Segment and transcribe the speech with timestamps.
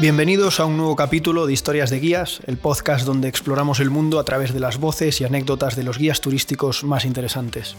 [0.00, 4.20] Bienvenidos a un nuevo capítulo de Historias de Guías, el podcast donde exploramos el mundo
[4.20, 7.74] a través de las voces y anécdotas de los guías turísticos más interesantes.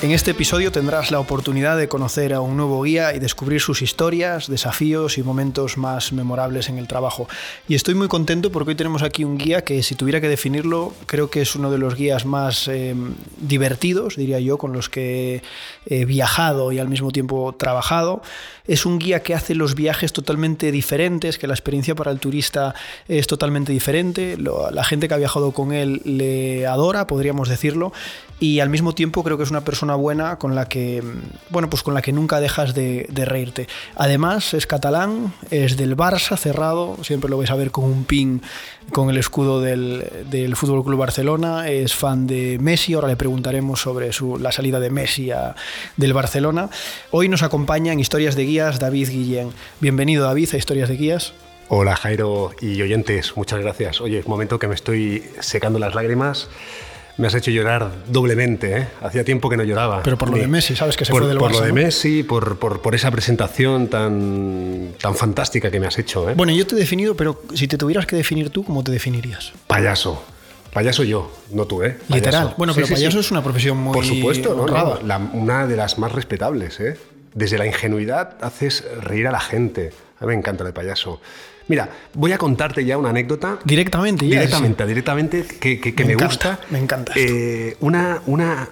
[0.00, 3.82] En este episodio tendrás la oportunidad de conocer a un nuevo guía y descubrir sus
[3.82, 7.28] historias, desafíos y momentos más memorables en el trabajo.
[7.66, 10.92] Y estoy muy contento porque hoy tenemos aquí un guía que si tuviera que definirlo,
[11.06, 12.94] creo que es uno de los guías más eh,
[13.38, 15.42] divertidos, diría yo, con los que
[15.86, 18.22] he viajado y al mismo tiempo trabajado.
[18.68, 22.72] Es un guía que hace los viajes totalmente diferentes, que la experiencia para el turista
[23.08, 24.36] es totalmente diferente.
[24.36, 27.92] la gente que ha viajado con él le adora, podríamos decirlo,
[28.40, 31.02] y al mismo tiempo creo que es una persona buena con la que,
[31.50, 33.66] bueno, pues con la que nunca dejas de, reírte.
[33.96, 38.42] Además, es catalán, es del Barça cerrado, siempre lo vais a ver con un pin
[38.92, 43.80] con el escudo del, del Fútbol Club Barcelona, es fan de Messi, ahora le preguntaremos
[43.80, 45.30] sobre su, la salida de Messi
[45.96, 46.70] del Barcelona.
[47.10, 49.50] Hoy nos acompaña en Historias de Guías David Guillén.
[49.80, 51.34] Bienvenido David a Historias de Guías.
[51.70, 54.00] Hola Jairo y oyentes, muchas gracias.
[54.00, 56.48] Oye, es momento que me estoy secando las lágrimas
[57.18, 58.78] me has hecho llorar doblemente.
[58.78, 58.88] ¿eh?
[59.02, 60.02] Hacía tiempo que no lloraba.
[60.02, 62.22] Pero por lo de Messi, ¿sabes que se por, fue del Por lo de Messi,
[62.22, 66.30] por, por, por, esa presentación tan, tan fantástica que me has hecho.
[66.30, 66.34] ¿eh?
[66.36, 69.52] Bueno, yo te he definido, pero si te tuvieras que definir tú, ¿cómo te definirías?
[69.66, 70.24] Payaso.
[70.72, 71.98] Payaso yo, no tú, ¿eh?
[72.08, 72.54] Literal.
[72.56, 73.92] Bueno, pero payaso es una profesión muy.
[73.92, 75.18] Por supuesto, ¿no?
[75.32, 76.96] una de las más respetables, ¿eh?
[77.34, 79.92] Desde la ingenuidad haces reír a la gente.
[80.20, 81.20] A mí me encanta el payaso.
[81.68, 83.58] Mira, voy a contarte ya una anécdota.
[83.62, 86.58] Directamente, ya, Directamente, directamente, que, me, gusta.
[86.70, 87.12] Me encanta.
[87.14, 88.68] Eh, una, una,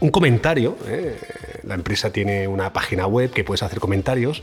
[0.00, 0.76] un comentario.
[0.86, 1.18] Eh,
[1.64, 4.42] la empresa tiene una página web que puedes hacer comentarios.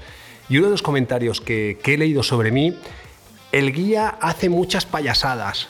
[0.50, 2.76] Y uno de los comentarios que, he leído sobre mí,
[3.52, 5.68] el guía hace muchas payasadas.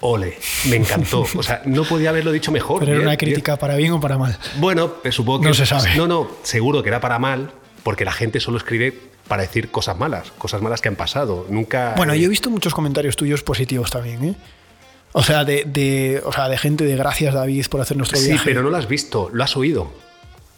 [0.00, 1.24] Ole, me encantó.
[1.36, 2.80] O sea, no podía haberlo dicho mejor.
[2.80, 4.36] Pero era una crítica para bien o para mal.
[4.58, 5.48] Bueno, supongo que.
[5.48, 5.94] No se sabe.
[5.96, 7.52] No, no, seguro que era para mal,
[7.82, 11.46] porque la gente solo escribe para decir cosas malas, cosas malas que han pasado.
[11.48, 11.94] Nunca.
[11.96, 14.34] Bueno, yo he visto muchos comentarios tuyos positivos también, ¿eh?
[15.12, 18.38] O sea, de, de, o sea, de gente de gracias, David, por hacer nuestro viaje.
[18.38, 19.92] Sí, pero no lo has visto, lo has oído.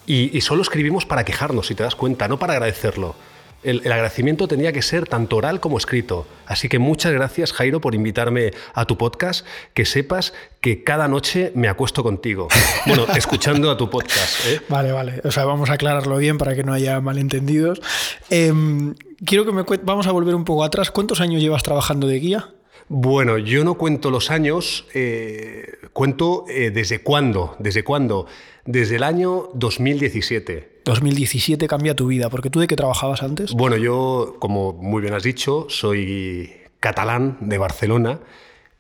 [0.07, 3.15] Y, y, solo escribimos para quejarnos, si te das cuenta, no para agradecerlo
[3.63, 6.27] el, agradecimiento tenía que ser tanto oral como escrito.
[6.47, 9.47] Así que muchas gracias, Jairo, por invitarme a tu podcast.
[9.75, 12.49] Que sepas que cada noche me acuesto contigo.
[12.85, 14.45] Bueno, escuchando a tu podcast.
[14.47, 14.61] ¿eh?
[14.69, 15.21] Vale, vale.
[15.23, 17.81] O sea, vamos a aclararlo bien para que no haya malentendidos.
[18.29, 20.91] Em, quiero que me vamos a volver un poco atrás.
[20.91, 22.49] ¿Cuántos años llevas trabajando de guía?
[22.89, 28.27] Bueno, yo no cuento los años, eh, cuento eh, desde cuándo, desde cuándo,
[28.67, 30.72] desde el año 2017.
[30.85, 33.53] 2017 cambia tu vida, porque tú de qué trabajabas antes?
[33.53, 38.21] Bueno, yo, como muy bien has dicho, soy catalán de Barcelona,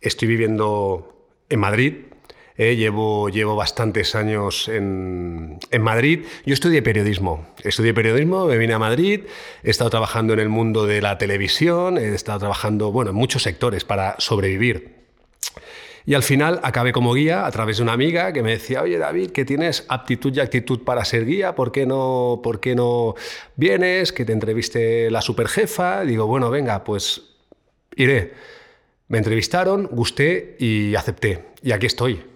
[0.00, 1.94] estoy viviendo en Madrid,
[2.56, 6.24] eh, llevo, llevo bastantes años en, en, Madrid.
[6.44, 7.46] Yo estudié periodismo.
[7.64, 9.22] Estudié periodismo, me vine a Madrid,
[9.62, 13.42] he estado trabajando en el mundo de la televisión, he estado trabajando bueno, en muchos
[13.42, 15.01] sectores para sobrevivir.
[16.04, 18.98] Y al final acabé como guía a través de una amiga que me decía, oye
[18.98, 23.14] David, que tienes aptitud y actitud para ser guía, ¿por qué no, por qué no
[23.56, 24.12] vienes?
[24.12, 26.04] Que te entreviste la superjefa.
[26.04, 27.22] Digo, bueno, venga, pues
[27.96, 28.32] iré.
[29.08, 31.44] Me entrevistaron, gusté y acepté.
[31.62, 32.31] Y aquí estoy.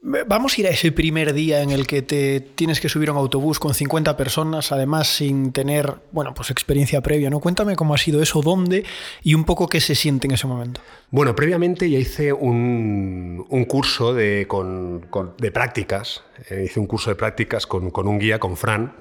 [0.00, 3.12] Vamos a ir a ese primer día en el que te tienes que subir a
[3.12, 7.40] un autobús con 50 personas, además sin tener, bueno, pues experiencia previa, ¿no?
[7.40, 8.84] Cuéntame cómo ha sido eso, dónde
[9.22, 10.80] y un poco qué se siente en ese momento.
[11.10, 14.46] Bueno, previamente ya hice un, curso de,
[15.52, 18.94] prácticas, eh, hice un curso de prácticas con un guía, con Fran,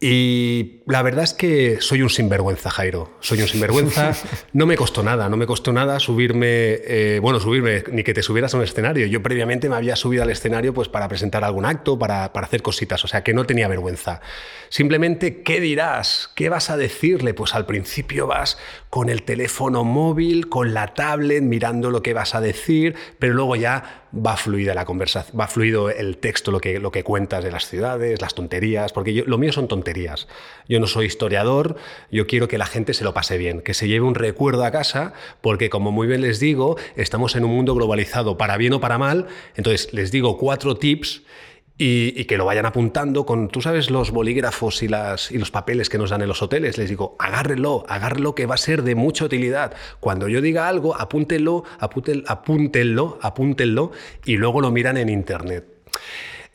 [0.00, 3.16] y la verdad es que soy un sinvergüenza, Jairo.
[3.18, 4.12] Soy un sinvergüenza.
[4.52, 8.22] No me costó nada, no me costó nada subirme, eh, bueno, subirme, ni que te
[8.22, 9.06] subieras a un escenario.
[9.06, 12.62] Yo previamente me había subido al escenario pues, para presentar algún acto, para, para hacer
[12.62, 14.20] cositas, o sea que no tenía vergüenza.
[14.68, 16.30] Simplemente, ¿qué dirás?
[16.34, 17.34] ¿Qué vas a decirle?
[17.34, 18.58] Pues al principio vas
[18.90, 23.56] con el teléfono móvil, con la tablet, mirando lo que vas a decir, pero luego
[23.56, 27.50] ya va fluida la conversación, va fluido el texto, lo que, lo que cuentas de
[27.50, 30.28] las ciudades, las tonterías, porque yo, lo mío son tonterías.
[30.68, 31.76] Yo no soy historiador,
[32.10, 34.70] yo quiero que la gente se lo pase bien, que se lleve un recuerdo a
[34.70, 38.80] casa, porque como muy bien les digo, estamos en un mundo globalizado, para bien o
[38.80, 39.26] para mal,
[39.56, 41.22] entonces les digo cuatro tips
[41.78, 45.88] y, que lo vayan apuntando con, tú sabes, los bolígrafos y, las, y los papeles
[45.88, 46.76] que nos dan en los hoteles.
[46.76, 49.74] Les digo, agárrelo, agárrelo que va a ser de mucha utilidad.
[50.00, 53.92] Cuando yo diga algo, apúntenlo, apúntenlo, apúntenlo
[54.24, 55.64] y luego lo miran en internet.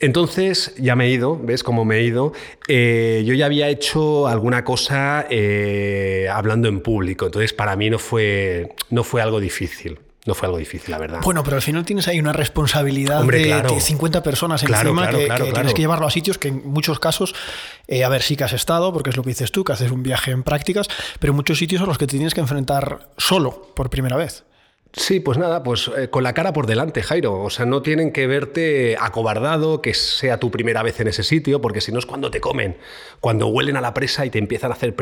[0.00, 2.32] Entonces ya me he ido, ¿ves cómo me he ido?
[2.68, 7.98] Eh, yo ya había hecho alguna cosa eh, hablando en público, entonces para mí no
[7.98, 9.98] fue, no fue algo difícil.
[10.26, 11.20] No fue algo difícil, la verdad.
[11.22, 15.82] Bueno, pero al final tienes ahí una responsabilidad de, 50 personas encima que, tienes que
[15.82, 17.34] llevarlo a sitios que en muchos casos,
[17.88, 19.90] eh, a ver, sí que has estado, porque es lo que dices tú, que haces
[19.90, 20.88] un viaje en prácticas,
[21.20, 24.44] pero en muchos sitios a los que te tienes que enfrentar solo por primera vez.
[24.96, 27.42] Sí, pues nada, pues eh, con la cara por delante, Jairo.
[27.42, 31.60] O sea, no tienen que verte acobardado, que sea tu primera vez en ese sitio,
[31.60, 32.76] porque si no es cuando te comen,
[33.20, 34.94] cuando huelen a la presa y te empiezan a hacer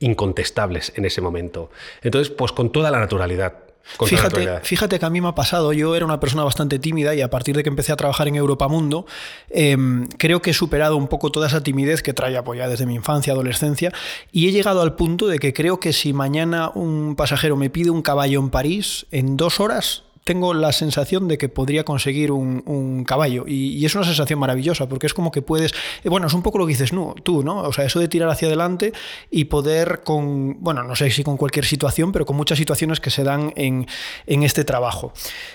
[0.00, 1.70] incontestables en ese momento.
[2.02, 3.69] Entonces, pues con toda la naturalidad.
[4.06, 7.20] Fíjate, fíjate que a mí me ha pasado, yo era una persona bastante tímida y
[7.20, 9.06] a partir de que empecé a trabajar en Europa Mundo,
[9.50, 12.94] em, creo que he superado un poco toda esa timidez que traía pues, desde mi
[12.94, 13.92] infancia, adolescencia,
[14.32, 17.90] y he llegado al punto de que creo que si mañana un pasajero me pide
[17.90, 23.04] un caballo en París, en dos horas tengo la sensación de que podría conseguir un,
[23.06, 23.44] caballo.
[23.46, 25.72] Y, es una sensación maravillosa, porque es como que puedes.
[26.04, 27.58] Eh, bueno, es un poco lo que dices no, tú, ¿no?
[27.62, 28.92] O sea, eso de tirar hacia adelante
[29.30, 30.62] y poder con.
[30.62, 33.86] Bueno, no sé si con cualquier situación, pero con muchas situaciones que se dan en,
[34.26, 35.12] este trabajo.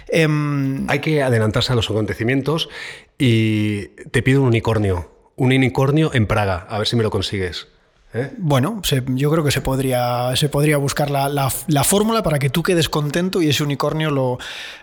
[0.09, 2.69] Em, Hay que adelantarse a los acontecimientos
[3.17, 5.11] y te pido un unicornio.
[5.35, 7.67] Un unicornio en Praga, a ver si me lo consigues.
[8.15, 8.31] ¿Eh?
[8.37, 11.49] Bueno, yo creo que se podría, se podría buscar la,
[11.83, 14.37] fórmula para que tú quedes contento y ese unicornio lo,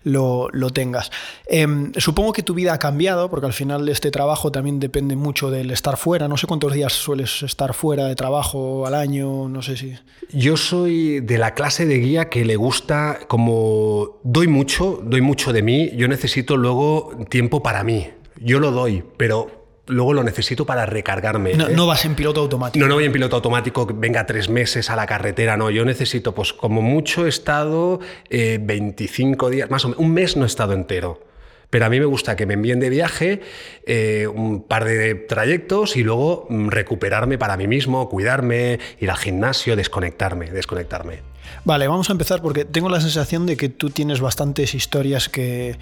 [0.04, 1.10] lo, tengas.
[1.46, 5.50] Em, supongo que tu vida ha cambiado, porque al final este trabajo también depende mucho
[5.50, 6.28] del estar fuera.
[6.28, 9.94] No sé cuántos días sueles estar fuera de trabajo al año, no sé si.
[10.30, 15.54] Yo soy de la clase de guía que le gusta, como doy mucho, doy mucho
[15.54, 18.08] de mí, yo necesito luego tiempo para mí.
[18.38, 21.54] Yo lo doy, pero luego lo necesito para recargarme.
[21.54, 21.74] No, ¿eh?
[21.74, 22.82] no, vas en piloto automático.
[22.82, 25.70] No, no voy en piloto automático, que venga tres meses a la carretera, no.
[25.70, 28.00] Yo necesito, pues como mucho he estado
[28.30, 31.20] 25 eh, días, más o menos, un mes no he estado entero.
[31.70, 33.40] Pero a mí me gusta que me envíen de viaje
[33.86, 39.16] eh, un par de trayectos y luego mm, recuperarme para mí mismo, cuidarme, ir al
[39.16, 41.20] gimnasio, desconectarme, desconectarme.
[41.64, 45.78] Vale, vamos a empezar porque tengo la sensación de que tú tienes bastantes historias que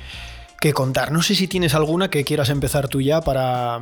[0.61, 1.11] que contar.
[1.11, 3.81] No sé si tienes alguna que quieras empezar tú ya para,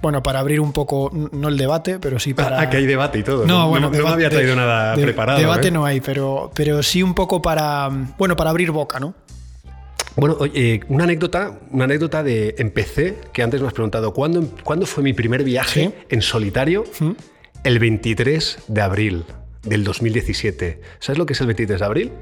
[0.00, 2.60] bueno, para abrir un poco, no el debate, pero sí para...
[2.60, 3.44] Ah, que hay debate y todo.
[3.44, 5.40] No, bueno, no, me había traído nada preparado.
[5.40, 5.70] Debate ¿eh?
[5.72, 9.12] no hay, pero, pero sí un poco para, bueno, para abrir boca, ¿no?
[10.14, 14.86] Bueno, oye, una anécdota, una anécdota de empecé, que antes me has preguntado, ¿cuándo, ¿cuándo
[14.86, 16.84] fue mi primer viaje en solitario?
[17.64, 19.24] El 23 de abril
[19.64, 20.80] del 2017.
[21.00, 22.12] ¿Sabes lo que es el 23 de abril?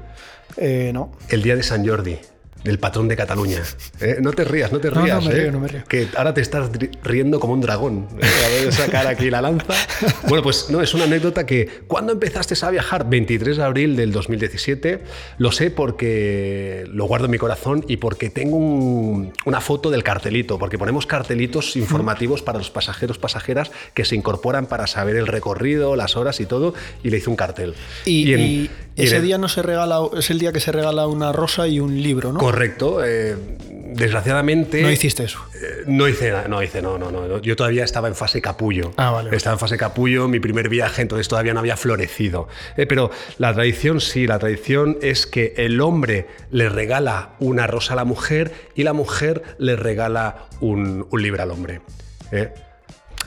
[0.57, 1.11] Eh, no.
[1.29, 2.17] El día de San Jordi
[2.63, 3.61] del patrón de Cataluña.
[4.01, 4.17] ¿eh?
[4.21, 5.23] No te rías, no te rías.
[5.23, 5.41] No, me ¿eh?
[5.41, 5.83] río, no me río.
[5.87, 6.69] Que ahora te estás
[7.03, 8.07] riendo como un dragón.
[8.19, 8.65] ¿eh?
[8.65, 9.73] de sacar aquí la lanza.
[10.27, 14.11] Bueno, pues no, es una anécdota que cuando empezaste a viajar, 23 de abril del
[14.11, 15.03] 2017,
[15.37, 20.59] lo sé porque lo guardo en mi corazón y porque tengo una foto del cartelito,
[20.59, 25.95] porque ponemos cartelitos informativos para los pasajeros, pasajeras que se incorporan para saber el recorrido,
[25.95, 26.73] las horas y todo,
[27.03, 27.75] y le hice un cartel.
[28.05, 31.79] Y, ese día no se regala, es el día que se regala una rosa y
[31.79, 32.39] un libro, ¿no?
[32.51, 33.05] Correcto.
[33.05, 33.35] Eh,
[33.93, 34.81] desgraciadamente.
[34.81, 35.39] ¿No hiciste eso?
[35.55, 37.39] Eh, no hice, no hice, no, no, no.
[37.39, 38.91] Yo todavía estaba en fase capullo.
[38.97, 39.35] Ah, vale.
[39.35, 42.47] Estaba en fase capullo, mi primer viaje, entonces todavía no había florecido.
[42.77, 47.93] Eh, pero la tradición sí, la tradición es que el hombre le regala una rosa
[47.93, 51.81] a la mujer y la mujer le regala un, un libro al hombre.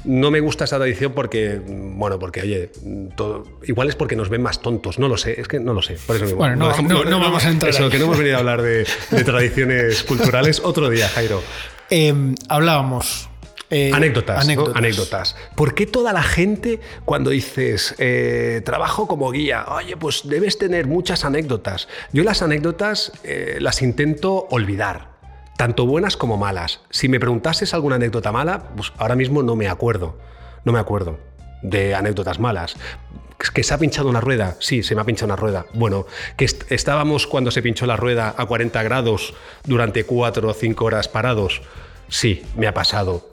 [0.05, 2.71] No me gusta esa tradición porque, bueno, porque, oye,
[3.17, 5.83] todo, igual es porque nos ven más tontos, no lo sé, es que no lo
[5.83, 5.97] sé.
[6.07, 7.71] Por eso bueno, no, vamos a entrar.
[7.71, 8.85] Eso, que no hemos venido a hablar de,
[9.25, 11.43] tradiciones culturales otro día, Jairo.
[11.91, 13.29] Em, hablábamos
[13.75, 15.37] eh, anécdotas, anécdotas.
[15.55, 20.87] ¿Por qué toda la gente cuando dices eh, trabajo como guía, oye, pues debes tener
[20.87, 21.89] muchas anécdotas?
[22.13, 25.12] Yo las anécdotas eh, las intento olvidar
[25.57, 26.81] tanto buenas como malas.
[26.91, 30.19] Si me preguntases alguna anécdota mala, pues ahora mismo no me acuerdo.
[30.65, 31.19] No me acuerdo
[31.63, 32.77] de anécdotas malas.
[33.55, 34.57] ¿Que se ha pinchado una rueda?
[34.61, 35.67] Sí, se me ha pinchado una rueda.
[35.75, 36.07] Bueno,
[36.37, 41.09] que estábamos cuando se pinchó la rueda a 40 grados durante 4 o 5 horas
[41.09, 41.63] parados.
[42.09, 43.32] Sí, me ha pasado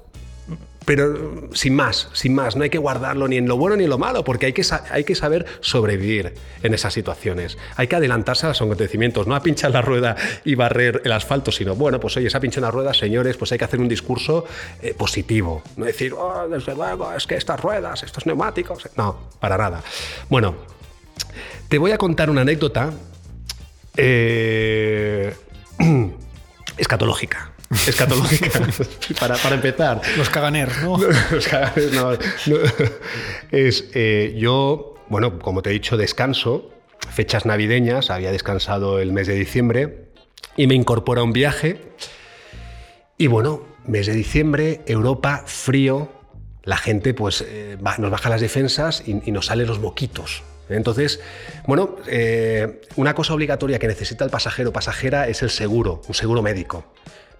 [0.85, 3.89] pero sin más, sin más, no hay que guardarlo ni en lo bueno ni en
[3.89, 6.33] lo malo, porque hay que, hay que saber sobrevivir
[6.63, 7.57] en esas situaciones.
[7.75, 11.51] Hay que adelantarse a los acontecimientos, no a pinchar la rueda y barrer el asfalto,
[11.51, 13.87] sino, bueno, pues oye, se ha pinchado una rueda, señores, pues hay que hacer un
[13.87, 14.45] discurso
[14.81, 19.57] eh, positivo, no decir, oh, desde luego, es que estas ruedas, estos neumáticos, no, para
[19.57, 19.83] nada.
[20.29, 20.55] Bueno,
[21.67, 22.91] te voy a contar una anécdota
[23.95, 25.33] eh,
[26.77, 28.49] escatológica escatológica,
[29.19, 30.01] para, para, empezar.
[30.17, 30.97] Los caganeros, ¿no?
[31.31, 32.11] Los caganeros, no.
[33.51, 36.71] Es, eh, yo, bueno, como te he dicho, descanso,
[37.11, 40.09] fechas navideñas, había descansado el mes de diciembre
[40.55, 41.81] y me incorpora un viaje.
[43.17, 46.09] Y bueno, mes de diciembre, Europa, frío,
[46.63, 50.43] la gente pues eh, nos baja las defensas y, nos salen los moquitos.
[50.69, 51.19] Entonces,
[51.65, 56.13] bueno, eh, una cosa obligatoria que necesita el pasajero o pasajera es el seguro, un
[56.13, 56.85] seguro médico.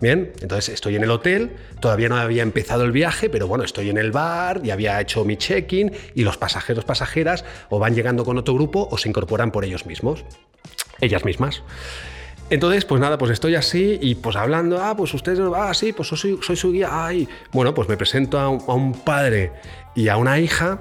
[0.01, 1.51] Bien, entonces estoy en el hotel,
[1.81, 5.25] todavía no había empezado el viaje, pero bueno, estoy en el bar, ya había hecho
[5.25, 9.51] mi check-in y los pasajeros, pasajeras o van llegando con otro grupo o se incorporan
[9.51, 10.23] por ellos mismos,
[11.01, 11.63] ellas mismas.
[12.49, 16.07] Entonces, pues nada, pues estoy así y pues hablando, ah, pues ustedes, ah, sí, pues
[16.07, 17.27] soy, soy su guía, ay.
[17.51, 19.51] Bueno, pues me presento a un padre
[19.95, 20.79] y a una hija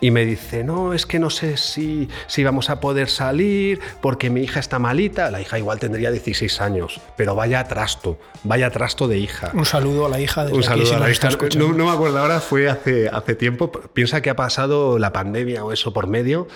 [0.00, 4.28] y me dice, no, es que no sé si, si vamos a poder salir porque
[4.30, 5.30] mi hija está malita.
[5.30, 9.50] La hija igual tendría 16 años, pero vaya trasto, vaya trasto de hija.
[9.54, 10.44] Un saludo a la hija.
[10.44, 11.28] de Un saludo a la hija.
[11.56, 13.70] No, me acuerdo ahora, fue hace, hace tiempo.
[13.70, 16.46] Piensa que ha pasado la pandemia o eso por medio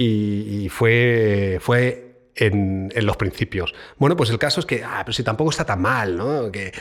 [0.00, 2.07] y, fue, fue
[2.38, 3.74] en, los principios.
[3.96, 6.50] Bueno, pues el caso es que, ah, pero si tampoco está tan mal, ¿no?
[6.50, 6.72] Que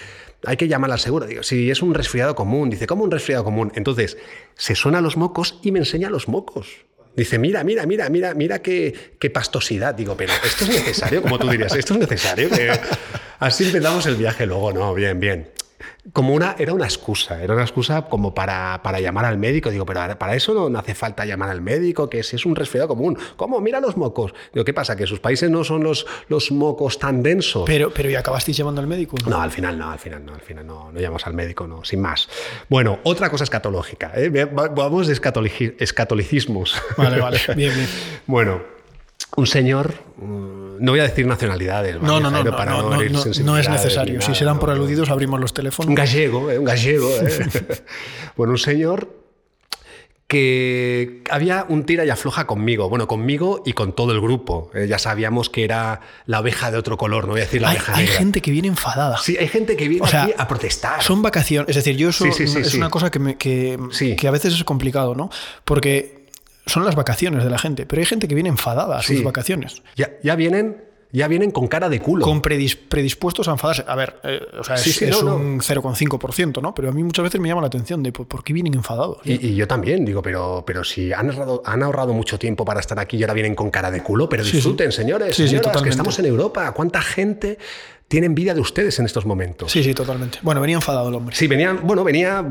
[0.46, 1.26] hay que llamar al seguro.
[1.26, 3.72] Digo, si es un resfriado común, dice, ¿cómo un resfriado común?
[3.76, 4.18] Entonces,
[4.56, 6.86] se suena los mocos y me enseña los mocos.
[7.16, 9.96] Dice, mira, mira, mira, mira, mira qué, qué pastosidad.
[9.96, 12.50] Digo, pero esto es necesario, como tú dirías, esto es necesario.
[13.40, 14.94] Así empezamos el viaje luego, ¿no?
[14.94, 15.57] Bien, bien
[16.14, 19.70] como una, era una excusa, era una excusa como para, para llamar al médico.
[19.70, 22.88] Digo, pero para eso no, hace falta llamar al médico, que si es un resfriado
[22.88, 23.18] común.
[23.36, 23.60] ¿Cómo?
[23.60, 24.34] Mira los mocos.
[24.54, 24.96] Digo, ¿qué pasa?
[24.96, 27.64] ¿Que sus países no son los, los mocos tan densos?
[27.66, 29.18] Pero, pero ¿y acabasteis llamando al médico?
[29.26, 29.42] ¿no?
[29.42, 32.02] al final no, al final no, al final no, no llamamos al médico, no, sin
[32.02, 32.30] más.
[32.70, 34.12] Bueno, otra cosa escatológica.
[34.16, 34.30] ¿eh?
[34.30, 36.82] Vamos de escatolicismos.
[36.98, 37.90] Vale, vale, bien, bien.
[38.26, 38.77] bueno,
[39.36, 39.94] un señor
[40.80, 42.02] no voy a decir nacionalidades.
[42.02, 42.92] No, no, no, no,
[43.44, 44.22] no, es necesario.
[44.22, 45.90] si serán por aludidos, abrimos los teléfonos.
[45.90, 47.10] Un gallego, eh, un gallego.
[47.10, 47.84] Eh.
[48.36, 49.28] bueno, un señor
[50.28, 54.70] que había un tira y afloja conmigo, bueno, conmigo y con todo el grupo.
[54.74, 57.70] Eh, ya sabíamos que era la oveja de otro color, no voy a decir la
[57.70, 59.18] hay, oveja Hay gente que viene enfadada.
[59.20, 61.02] Sí, hay gente que viene aquí a protestar.
[61.02, 63.80] Son vacaciones, es decir, yo eso es una cosa que, que,
[64.18, 65.30] que a veces es complicado, ¿no?
[65.64, 66.17] Porque
[66.68, 69.82] son las vacaciones de la gente, pero hay gente que viene enfadada a sus vacaciones.
[69.96, 72.26] Ya, ya vienen ya vienen con cara de culo.
[72.26, 73.84] Con predispuestos a enfadarse.
[73.88, 76.76] A ver, eh, o sea, es, un 0,5%, ¿no?
[76.76, 79.20] Pero a mí muchas veces me llama la atención de por, qué vienen enfadados.
[79.24, 83.00] Y, yo también, digo, pero, pero si han ahorrado, han ahorrado mucho tiempo para estar
[83.00, 86.26] aquí y ahora vienen con cara de culo, pero disfruten, señores, señoras, que estamos en
[86.26, 86.72] Europa.
[86.74, 87.58] ¿Cuánta gente
[88.08, 89.72] tiene envidia de ustedes en estos momentos.
[89.72, 90.40] Sí, sí, totalmente.
[90.42, 91.36] Bueno, venía enfadado el hombre.
[91.36, 92.46] Sí, venía, bueno, venía,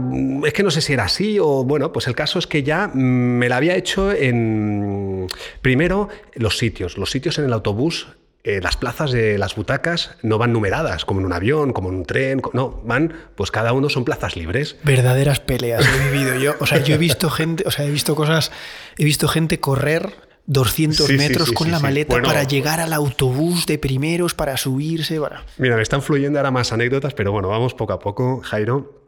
[0.44, 2.88] es que no sé si era así o, bueno, pues el caso es que ya
[2.88, 5.26] me la había hecho en,
[5.62, 6.98] primero, los sitios.
[6.98, 8.08] Los sitios en el autobús
[8.46, 11.96] eh, las plazas de las butacas no van numeradas, como en un avión, como en
[11.96, 14.76] un tren, no, van, pues cada uno son plazas libres.
[14.84, 16.54] Verdaderas peleas he vivido yo.
[16.60, 18.52] O sea, yo he visto gente, o sea, he visto cosas,
[18.98, 24.34] he visto gente correr 200 metros con la maleta para llegar al autobús de primeros,
[24.34, 25.20] para subirse.
[25.20, 25.44] Para...
[25.58, 29.02] Mira, me están fluyendo ahora más anécdotas, pero bueno, vamos poco a poco, Jairo.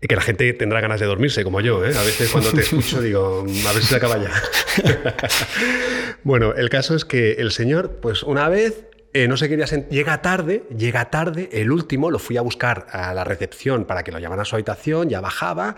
[0.00, 1.84] Que la gente tendrá ganas de dormirse, como yo.
[1.84, 1.92] ¿eh?
[1.96, 4.32] A veces cuando te escucho digo, a ver si se acaba ya.
[6.24, 10.22] bueno, el caso es que el señor, pues una vez eh, no se quería llega
[10.22, 14.18] tarde, llega tarde, el último lo fui a buscar a la recepción para que lo
[14.18, 15.76] llamaran a su habitación, ya bajaba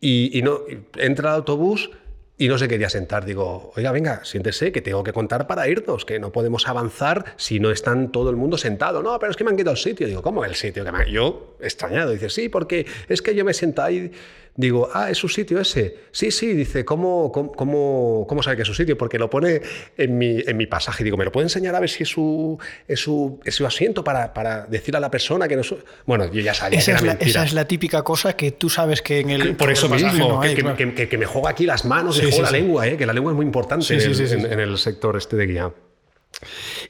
[0.00, 0.60] y, y no
[0.96, 1.90] entra al autobús
[2.38, 3.24] y no se quería sentar.
[3.24, 7.60] Digo, oiga, venga, siéntese, que tengo que contar para irnos, que no podemos avanzar si
[7.60, 9.02] no están todo el mundo sentado.
[9.02, 10.06] No, pero es que me han quitado el sitio.
[10.06, 10.84] Digo, ¿cómo el sitio?
[10.84, 11.10] Que me...
[11.10, 14.12] Yo, extrañado, dice, sí, porque es que yo me siento ahí
[14.56, 15.98] Digo, ah, ¿es su sitio ese?
[16.12, 18.96] Sí, sí, dice, ¿cómo, cómo, cómo, sabe que es su sitio?
[18.96, 19.60] Porque lo pone
[19.98, 21.04] en mi, en mi pasaje.
[21.04, 22.58] Digo, ¿me lo puede enseñar a ver si es su,
[22.88, 25.74] es su, es su asiento para, para decir a la persona que no es
[26.06, 28.70] Bueno, yo ya sabía esa que es la, Esa es la típica cosa que tú
[28.70, 29.56] sabes que en el.
[29.56, 32.96] Por eso mismo, que, que, me juega aquí las manos, me juego la lengua, eh,
[32.96, 35.72] que la lengua es muy importante en el, en, el sector este de guía.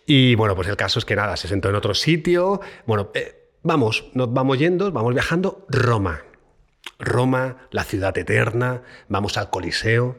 [0.07, 2.61] Y bueno, pues el caso es que nada, se sentó en otro sitio.
[2.87, 5.67] Bueno, eh, vamos, nos vamos yendo, vamos viajando.
[5.69, 6.23] Roma.
[6.99, 10.17] Roma, la ciudad eterna, vamos al Coliseo.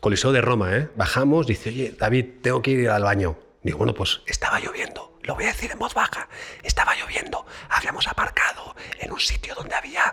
[0.00, 0.88] Coliseo de Roma, ¿eh?
[0.96, 3.38] Bajamos, dice, oye, David, tengo que ir al baño.
[3.62, 5.18] Digo, bueno, pues estaba lloviendo.
[5.22, 6.28] Lo voy a decir en voz baja.
[6.62, 7.46] Estaba lloviendo.
[7.70, 10.12] Habíamos aparcado en un sitio donde había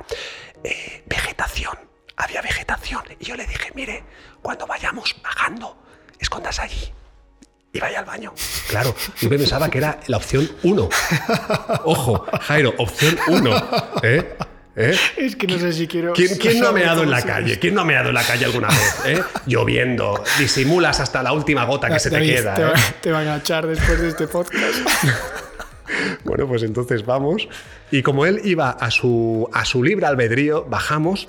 [0.63, 1.77] eh, vegetación.
[2.15, 3.03] Había vegetación.
[3.19, 4.03] Y yo le dije, mire,
[4.41, 5.81] cuando vayamos bajando,
[6.19, 6.93] escondas allí
[7.73, 8.33] y vaya al baño.
[8.67, 10.89] Claro, yo pensaba que era la opción 1.
[11.85, 13.69] Ojo, Jairo, opción 1.
[14.03, 14.37] ¿eh?
[14.75, 14.95] ¿Eh?
[15.17, 16.13] Es que no sé si quiero.
[16.13, 17.59] ¿Quién, no ha meado en la calle?
[17.59, 19.01] ¿Quién no ha meado en la calle alguna vez?
[19.05, 19.23] ¿Eh?
[19.45, 22.53] Lloviendo, disimulas hasta la última gota que se te queda.
[22.53, 22.83] Te, ¿eh?
[23.01, 24.79] te, van a echar después de este podcast.
[26.23, 27.49] bueno, pues entonces vamos.
[27.91, 31.27] Y como él iba a su, a su libre albedrío, bajamos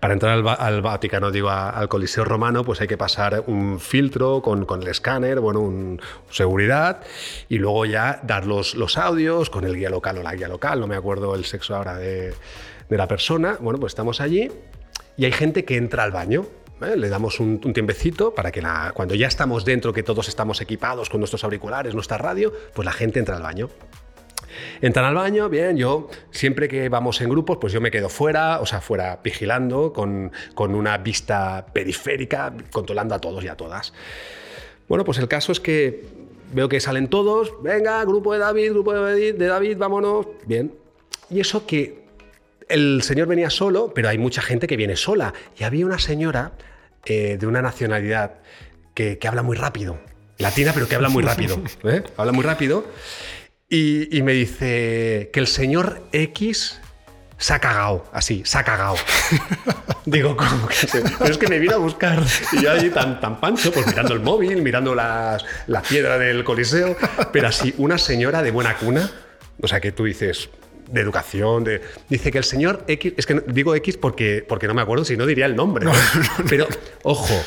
[0.00, 4.66] para entrar al, Vaticano, digo, al Coliseo Romano, pues hay que pasar un filtro con,
[4.80, 6.00] el escáner, bueno, un,
[6.30, 7.02] seguridad,
[7.48, 10.80] y luego ya dar los, los, audios con el guía local o la guía local,
[10.80, 12.34] no me acuerdo el sexo ahora de,
[12.88, 13.56] de la persona.
[13.60, 14.50] Bueno, pues estamos allí
[15.16, 16.46] y hay gente que entra al baño.
[16.82, 16.96] ¿eh?
[16.96, 18.62] le damos un, tiempecito para que
[18.94, 22.92] cuando ya estamos dentro, que todos estamos equipados con nuestros auriculares, nuestra radio, pues la
[22.92, 23.70] gente entra al baño.
[24.80, 28.60] Entran al baño, bien, yo siempre que vamos en grupos, pues yo me quedo fuera,
[28.60, 33.92] o sea, fuera vigilando, con, con una vista periférica, controlando a todos y a todas.
[34.88, 36.04] Bueno, pues el caso es que
[36.52, 40.74] veo que salen todos, venga, grupo de David, grupo de David, de David, vámonos, bien.
[41.30, 42.02] Y eso que
[42.68, 45.32] el señor venía solo, pero hay mucha gente que viene sola.
[45.58, 46.52] Y había una señora
[47.04, 48.34] eh, de una nacionalidad
[48.94, 49.98] que, habla muy rápido,
[50.38, 51.60] latina, pero que habla muy rápido.
[51.84, 52.02] ¿eh?
[52.16, 52.84] Habla muy rápido.
[53.74, 56.78] Y, me dice que el señor X
[57.38, 58.96] se ha cagado, así, se ha cagado.
[60.04, 61.00] Digo, ¿cómo que se?
[61.00, 62.22] Pero es que me vino a buscar.
[62.52, 66.44] Y yo allí tan, tan pancho, pues mirando el móvil, mirando las, la piedra del
[66.44, 66.98] coliseo,
[67.32, 69.10] pero así, una señora de buena cuna,
[69.62, 70.50] o sea, que tú dices,
[70.90, 71.80] de educación, de...
[72.10, 75.16] dice que el señor X, es que digo X porque, porque no me acuerdo, si
[75.16, 75.86] no diría el nombre.
[76.46, 76.66] Pero,
[77.04, 77.42] ojo,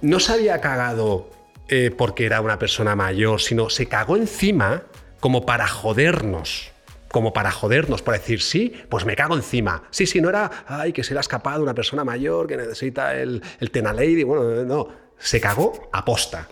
[0.00, 1.30] no se había cagado
[1.68, 4.82] eh, porque era una persona mayor, sino se cagó encima
[5.20, 6.72] como para jodernos.
[7.08, 9.82] Como para jodernos, para decir, sí, pues me cago encima.
[9.90, 13.16] Sí, sí, no era, ay, que se le ha escapado una persona mayor que necesita
[13.16, 14.22] el, el Tenalady.
[14.22, 16.48] Bueno, no, se cagó aposta.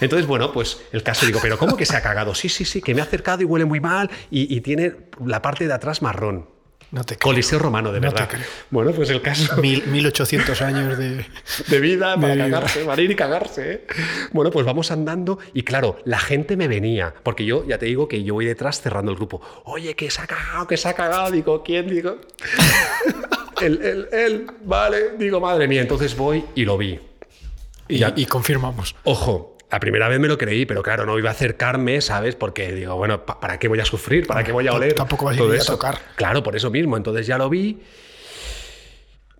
[0.00, 2.32] Entonces, bueno, pues el caso digo, pero ¿cómo que se ha cagado?
[2.36, 5.66] Sí, sí, sí, que me ha acercado y huele muy mal y tiene la parte
[5.66, 6.57] de atrás marrón.
[6.90, 8.30] No te Coliseo romano, de verdad.
[8.70, 9.60] Bueno, pues el caso.
[9.60, 11.26] Mil, 1800 años de,
[11.68, 13.72] de vida para cagarse, para ir y cagarse.
[13.72, 13.86] ¿eh?
[14.32, 18.08] Bueno, pues vamos andando y claro, la gente me venía, porque yo ya te digo
[18.08, 19.42] que yo voy detrás cerrando el grupo.
[19.64, 21.30] Oye, que se ha cagado, que se ha cagado.
[21.30, 21.88] Digo, ¿quién?
[21.88, 22.16] Digo.
[23.60, 25.10] él, él, él, vale.
[25.18, 26.98] Digo, madre mía, entonces voy y lo vi.
[27.88, 28.96] Y, y confirmamos.
[29.04, 32.34] Ojo, la primera vez me lo creí, pero claro, no iba a acercarme, ¿sabes?
[32.34, 34.26] Porque digo, bueno, ¿para qué voy a sufrir?
[34.26, 34.94] ¿Para qué voy a oler?
[34.94, 35.98] Tampoco vas a, ir a tocar.
[36.16, 36.96] Claro, por eso mismo.
[36.96, 37.78] Entonces ya lo vi.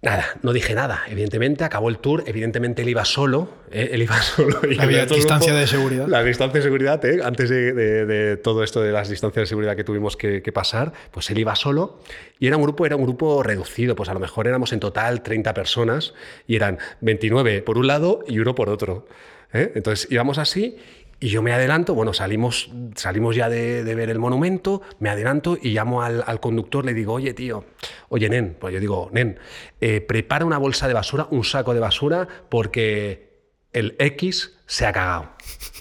[0.00, 1.02] Nada, no dije nada.
[1.08, 2.24] Evidentemente, acabó el tour.
[2.26, 3.48] Evidentemente, él iba solo.
[3.70, 3.88] ¿eh?
[3.92, 4.60] Él iba solo.
[4.70, 6.06] Y Había distancia de seguridad.
[6.06, 7.20] La distancia de seguridad, ¿eh?
[7.24, 11.30] antes de, todo esto de las distancias de seguridad que tuvimos que, que, pasar, pues
[11.30, 12.00] él iba solo.
[12.38, 13.96] Y era un grupo, era un grupo reducido.
[13.96, 16.12] Pues a lo mejor éramos en total 30 personas
[16.46, 19.06] y eran 29 por un lado y uno por otro.
[19.52, 19.72] ¿Eh?
[19.74, 20.76] Entonces íbamos así
[21.20, 25.70] y yo me adelanto, bueno, salimos, salimos ya de, ver el monumento, me adelanto y
[25.70, 27.64] llamo al, conductor, le digo, oye tío,
[28.08, 29.38] oye nen, pues yo digo, nen,
[29.80, 34.92] eh, prepara una bolsa de basura, un saco de basura, porque el X se ha
[34.92, 35.30] cagado,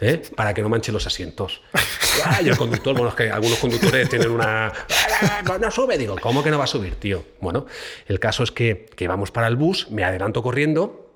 [0.01, 0.23] ¿eh?
[0.36, 1.62] para que no manche los asientos.
[2.43, 4.73] y el conductor, bueno, es que algunos conductores tienen una...
[5.62, 7.23] No sube, digo, ¿cómo que no va a subir, tío?
[7.41, 7.67] Bueno,
[8.08, 11.07] el caso es que vamos para el bus, me adelanto corriendo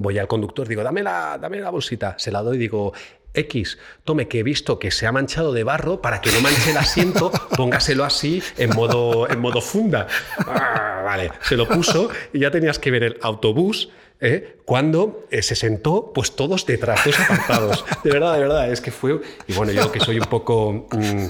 [0.00, 2.94] voy al conductor, digo, dame la, dame la bolsita, se la doy, digo,
[3.34, 6.70] X, tome que he visto que se ha manchado de barro para que no manche
[6.70, 10.06] el asiento, póngaselo así en modo, en modo funda.
[10.46, 14.58] Ah, vale, se lo puso y ya tenías que ver el autobús ¿eh?
[14.64, 17.84] cuando eh, se sentó, pues todos detrás, todos apartados.
[18.04, 19.20] De verdad, de verdad, es que fue.
[19.46, 21.26] Y bueno, yo que soy un poco mm,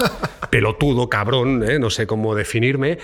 [0.50, 1.79] pelotudo, cabrón, ¿eh?
[1.79, 2.98] no sé cómo definirme,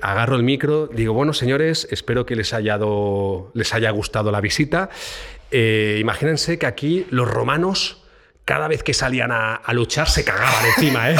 [0.00, 2.78] agarro el micro, digo, bueno, señores, espero que les haya,
[3.54, 4.90] les haya gustado la visita.
[5.50, 8.02] imagínense que aquí los romanos,
[8.44, 11.16] cada vez que salían a, a luchar, se cagaban encima, ¿eh?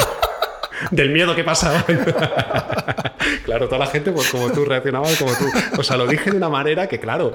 [0.91, 1.83] del miedo que pasaba.
[3.45, 5.45] claro, toda la gente, pues como tú, reaccionaba como tú.
[5.77, 7.33] O sea, lo dije de una manera que, claro,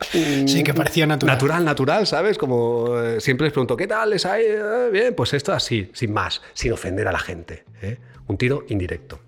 [0.00, 1.34] Sí, que parecía natural.
[1.34, 2.38] Natural, natural, ¿sabes?
[2.38, 4.10] Como eh, siempre les pregunto, ¿qué tal?
[4.10, 4.44] ¿Les hay?
[4.46, 7.64] Eh, bien, pues esto así, sin más, sin ofender a la gente.
[7.82, 7.98] ¿eh?
[8.26, 9.20] Un tiro indirecto.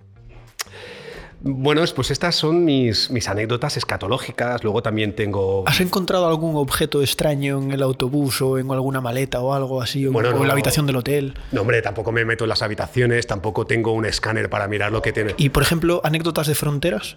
[1.45, 4.63] Bueno, pues estas son mis, mis, anécdotas escatológicas.
[4.63, 5.65] Luego también tengo.
[5.67, 10.07] ¿Has encontrado algún objeto extraño en el autobús o en alguna maleta o algo así?
[10.07, 11.35] O, en la habitación del hotel.
[11.51, 15.03] No, hombre, tampoco me meto en las habitaciones, tampoco tengo un escáner para mirar lo
[15.03, 15.35] que tiene.
[15.37, 17.17] ¿Y por ejemplo, anécdotas de fronteras?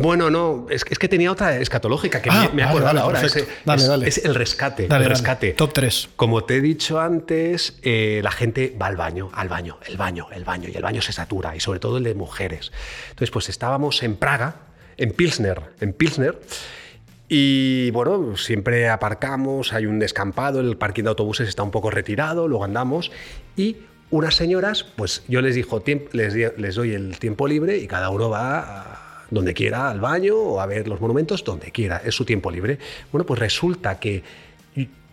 [0.00, 3.22] Bueno, no, es, que tenía otra escatológica que me, he acordado ahora.
[3.22, 3.36] Es,
[4.24, 4.86] el rescate.
[4.86, 5.52] el rescate.
[5.52, 6.10] Top 3.
[6.16, 10.26] Como te he dicho antes, eh, la gente va al baño, al baño, el baño,
[10.32, 12.72] el baño, y el baño se satura, y sobre todo el de mujeres.
[13.10, 14.56] Entonces, pues estábamos en Praga,
[14.96, 16.40] en Pilsner, en Pilsner,
[17.28, 22.48] y bueno, siempre aparcamos, hay un descampado, el parking de autobuses está un poco retirado,
[22.48, 23.12] luego andamos,
[23.56, 23.76] y
[24.10, 28.28] unas señoras, pues yo les, dijo, les, les doy el tiempo libre y cada uno
[28.28, 32.24] va a donde quiera, al baño o a ver los monumentos, donde quiera, es su
[32.24, 32.78] tiempo libre.
[33.12, 34.22] Bueno, pues resulta que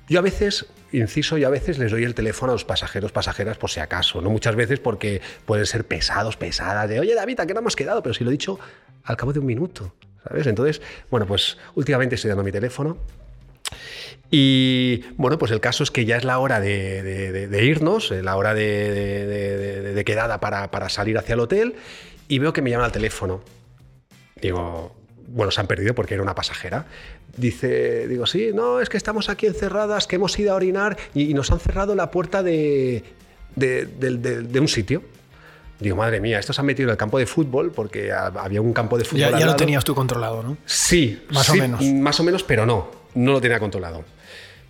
[0.08, 3.58] yo a veces, inciso, yo a veces les doy el teléfono a los pasajeros, pasajeras,
[3.58, 7.46] por si acaso, no muchas veces porque pueden ser pesados, pesadas, de, oye David, ¿a
[7.46, 8.04] qué no hemos quedado?
[8.04, 8.60] Pero si lo he dicho
[9.04, 9.94] al cabo de un minuto,
[10.28, 10.48] ¿sabes?
[10.48, 12.98] Entonces, bueno, pues últimamente estoy dando mi teléfono,
[14.30, 18.38] y bueno, pues el caso es que ya es la hora de, irnos, eh, la
[18.38, 21.76] hora de, quedada para, para, salir hacia el hotel,
[22.28, 23.42] y veo que me llaman al teléfono.
[24.42, 24.96] Digo,
[25.28, 26.86] bueno, se han perdido porque era una pasajera.
[27.36, 31.34] Dice, digo, sí, no, es que estamos aquí encerradas, que hemos ido a orinar y,
[31.34, 33.04] nos han cerrado la puerta de,
[33.56, 35.02] de, un sitio.
[35.80, 38.98] Digo, madre mía, estos han metido en el campo de fútbol porque había un campo
[38.98, 39.32] de fútbol.
[39.32, 40.58] Ya, ya lo tenías tú controlado, ¿no?
[40.66, 41.82] Sí, más o menos.
[41.82, 44.04] Más o menos, pero no, no lo tenía controlado.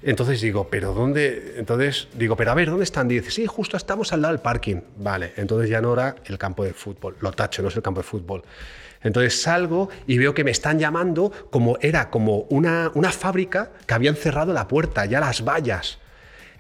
[0.04, 1.56] Entonces digo, ¿pero dónde?
[1.58, 3.08] Entonces digo, ¿pero a ver, dónde están?
[3.08, 4.78] dice, sí, justo estamos al lado del parking.
[4.98, 7.18] Vale, entonces ya no era el campo de fútbol.
[7.20, 8.44] Lo tacho, no es el campo de fútbol.
[9.04, 13.94] Entonces salgo y veo que me están llamando como era como una, una fábrica que
[13.94, 15.98] habían cerrado la puerta, ya las vallas.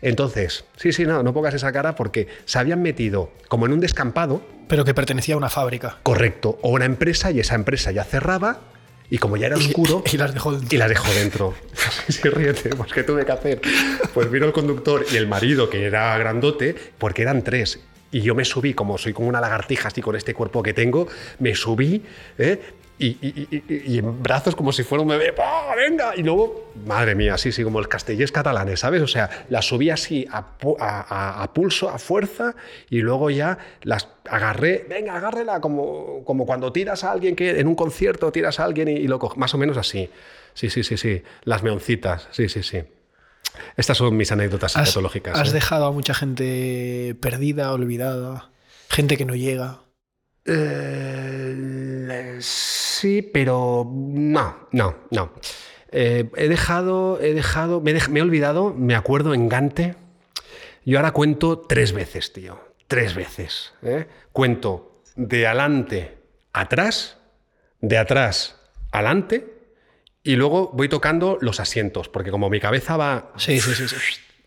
[0.01, 3.79] Entonces, sí, sí, no, no pongas esa cara porque se habían metido como en un
[3.79, 4.41] descampado.
[4.67, 5.97] Pero que pertenecía a una fábrica.
[6.03, 8.61] Correcto, o una empresa y esa empresa ya cerraba
[9.11, 10.03] y como ya era oscuro.
[10.11, 10.75] Y, las dejó dentro.
[10.75, 11.53] Y las dejó dentro.
[12.07, 13.61] sí, ríete, pues ¿qué tuve que hacer?
[14.13, 17.79] Pues vino el conductor y el marido, que era grandote, porque eran tres.
[18.11, 21.07] Y yo me subí, como soy como una lagartija, así con este cuerpo que tengo,
[21.39, 22.03] me subí,
[22.37, 22.59] ¿eh?
[23.01, 25.33] y, en brazos como si fuera un bebé,
[25.75, 26.13] ¡venga!
[26.15, 29.01] Y luego, madre mía, así, sí, como el castellés catalanes, ¿sabes?
[29.01, 30.45] O sea, las subí así a,
[31.53, 32.55] pulso, a fuerza,
[32.89, 37.67] y luego ya las agarré, venga, agárrela, como, como cuando tiras a alguien que en
[37.67, 40.09] un concierto tiras a alguien y, lo coges, más o menos así.
[40.53, 42.83] Sí, sí, sí, sí, las meoncitas, sí, sí, sí.
[43.77, 44.95] Estas son mis anécdotas has.
[45.33, 45.53] ¿Has ¿eh?
[45.53, 48.49] dejado a mucha gente perdida, olvidada?
[48.89, 49.81] Gente que no llega.
[50.45, 55.33] Eh, sí, pero no, no, no.
[55.91, 59.95] Eh, he dejado, he dejado, me, he olvidado, me acuerdo en Gante.
[60.85, 62.59] Yo ahora cuento tres veces, tío.
[62.87, 63.73] Tres veces.
[64.31, 66.17] Cuento de adelante
[66.53, 67.17] atrás,
[67.79, 68.59] de atrás
[68.91, 69.60] adelante,
[70.23, 73.31] y luego voy tocando los asientos, porque como mi cabeza va.
[73.37, 73.87] Sí, sí, sí.
[73.87, 73.97] sí.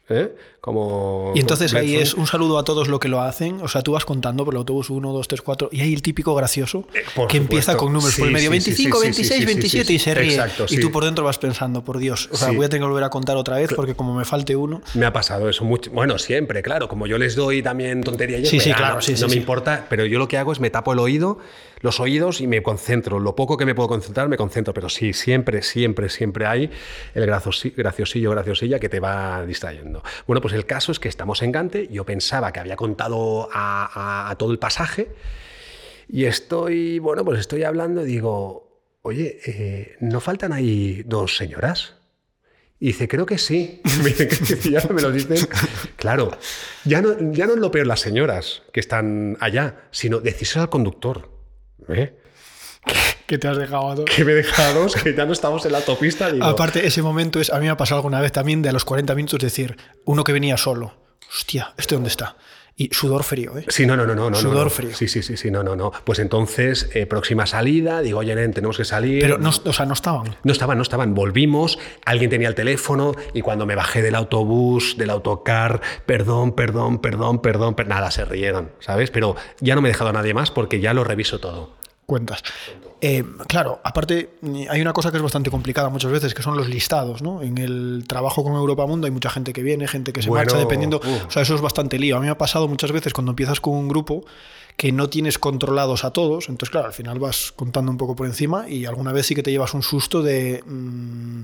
[0.09, 0.35] ¿eh?
[0.61, 3.61] Como y entonces ahí es un saludo a todos lo que lo hacen.
[3.63, 6.03] O sea, tú vas contando por el autobús 1, 2, 3, 4 y hay el
[6.03, 10.15] típico gracioso eh, que empieza con números por el medio 25, 26, 27 y se
[10.15, 10.41] ríe.
[10.71, 13.05] y tú por dentro vas pensando, por Dios, o sea, voy a tener que volver
[13.05, 14.81] a contar otra vez porque como me falte uno.
[14.95, 15.91] Me ha pasado eso mucho.
[15.91, 16.89] Bueno, siempre, claro.
[16.89, 20.07] Como yo les doy también tontería y sí, sí, claro, no, no me importa, pero
[20.07, 21.39] yo lo que hago es me tapo el oído
[21.85, 23.21] los oídos y me concentro.
[23.21, 24.73] Lo poco que me puedo concentrar, me concentro.
[24.73, 26.71] Pero sí, siempre, siempre, siempre hay
[27.15, 30.03] el graciosillo, graciosilla que te va distrayendo.
[30.27, 31.89] Bueno, pues el caso es que estamos en Gante.
[31.89, 35.11] Yo pensaba que había contado a, todo el pasaje.
[36.09, 41.97] Y estoy, bueno, pues estoy hablando y digo, oye, eh, ¿no faltan ahí dos señoras?
[42.81, 43.83] Y dice, creo que sí.
[44.71, 45.37] Ya me lo dicen.
[45.97, 46.31] Claro,
[46.87, 50.71] ya no, ya no es lo peor las señoras que están allá, sino decirse al
[50.71, 51.34] conductor.
[51.89, 52.17] ¿Eh?
[53.27, 56.31] Que te has dejado Que me he dejado que ya no estamos en la autopista.
[56.43, 58.85] Aparte, ese momento es, a mí me ha pasado alguna vez también de a los
[58.85, 60.95] 40 minutos decir, uno que venía solo,
[61.31, 62.37] hostia, ¿este dónde está?
[62.77, 63.65] Y sudor frío, ¿eh?
[63.69, 64.37] Sí, no, no, no, no.
[64.37, 64.95] Sudor frío.
[64.95, 65.93] Sí, sí, sí, sí, no, no, no.
[66.05, 69.21] Pues entonces, eh, próxima salida, digo, oye, Nen, tenemos que salir.
[69.21, 70.37] Pero, no, o sea, no estaban.
[70.43, 71.15] No estaban, no estaban.
[71.15, 76.99] Volvimos, alguien tenía el teléfono y cuando me bajé del autobús, del autocar, perdón, perdón,
[76.99, 79.13] perdón, perdón, nada, se rieron, ¿sabes?
[79.13, 82.43] Pero ya no me he dejado a nadie más porque ya lo reviso todo cuentas.
[83.01, 84.31] Eh, claro, aparte
[84.71, 87.43] hay una cosa que es bastante complicada muchas veces, que son los listados, ¿no?
[87.43, 90.57] En el trabajo con Europa Mundo hay mucha gente que viene, gente que se marcha,
[90.57, 91.01] dependiendo...
[91.27, 92.17] O sea, eso es bastante lío.
[92.17, 94.25] A mí me ha pasado muchas veces cuando empiezas con un grupo
[94.77, 96.49] que no tienes controlados a todos.
[96.49, 99.43] Entonces, claro, al final vas contando un poco por encima y alguna vez sí que
[99.43, 101.43] te llevas un susto de mm,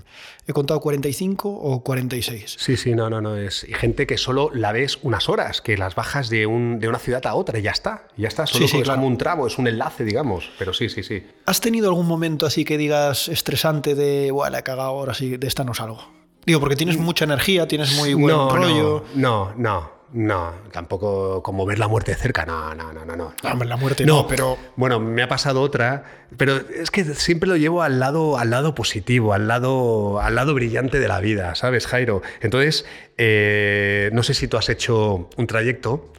[0.49, 2.57] ¿he contado 45 o 46?
[2.59, 3.37] Sí, sí, no, no, no.
[3.37, 6.89] Es y gente que solo la ves unas horas, que las bajas de, un, de
[6.89, 8.09] una ciudad a otra y ya está.
[8.17, 10.51] Ya está, solo es como un tramo, es un enlace, digamos.
[10.59, 11.23] Pero sí, sí, sí.
[11.47, 15.37] ¿Has tenido algún momento así que digas estresante de, bueno, la he cagado ahora sí,
[15.37, 16.21] de esta no salgo?
[16.45, 17.03] Digo, porque tienes mm.
[17.03, 19.05] mucha energía, tienes muy buen rollo.
[19.15, 20.00] No, no, no.
[20.13, 23.17] No, tampoco como ver la muerte de cerca, no, no, no, no.
[23.17, 23.35] no.
[23.65, 24.59] la muerte no, pero...
[24.75, 26.05] Bueno, me ha pasado otra,
[26.37, 30.55] pero es que siempre lo llevo al lado, al lado positivo, al lado, al lado
[30.55, 32.23] brillante de la vida, ¿sabes, Jairo?
[32.41, 32.87] Entonces,
[33.19, 36.13] eh, no sé si tú has hecho un trayecto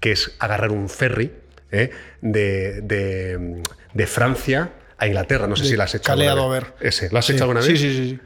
[0.00, 1.32] que es agarrar un ferry
[1.70, 1.90] ¿eh?
[2.22, 2.80] de,
[3.92, 6.04] de, Francia a Inglaterra, no sé si lo has hecho.
[6.04, 6.74] Caleado a ver.
[6.80, 7.68] Ese, ¿lo has hecho alguna vez?
[7.68, 8.20] Sí, sí, sí.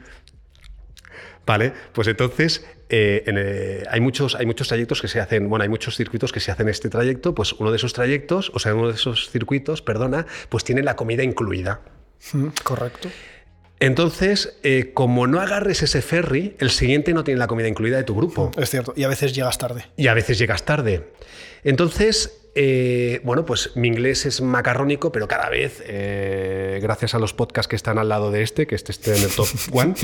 [1.45, 5.69] Vale, pues entonces eh, eh, hay, muchos, hay muchos trayectos que se hacen, bueno, hay
[5.69, 8.89] muchos circuitos que se hacen este trayecto, pues uno de esos trayectos, o sea, uno
[8.89, 11.81] de esos circuitos, perdona, pues tiene la comida incluida.
[12.33, 13.09] Mm, correcto.
[13.79, 18.03] Entonces, eh, como no agarres ese ferry, el siguiente no tiene la comida incluida de
[18.03, 18.51] tu grupo.
[18.57, 19.87] Es cierto, y a veces llegas tarde.
[19.97, 21.11] Y a veces llegas tarde.
[21.65, 27.33] Entonces, eh, bueno, pues mi inglés es macarrónico, pero cada vez, eh, gracias a los
[27.33, 29.95] podcasts que están al lado de este, que este esté en el top one,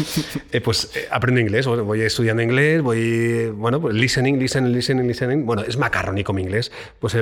[0.52, 1.68] eh, pues aprendo inglés.
[1.68, 5.46] voy estudiando inglés, voy, bueno, pues listening, listening, listening, listening.
[5.46, 6.72] Bueno, es macarrónico mi inglés.
[7.00, 7.16] Pues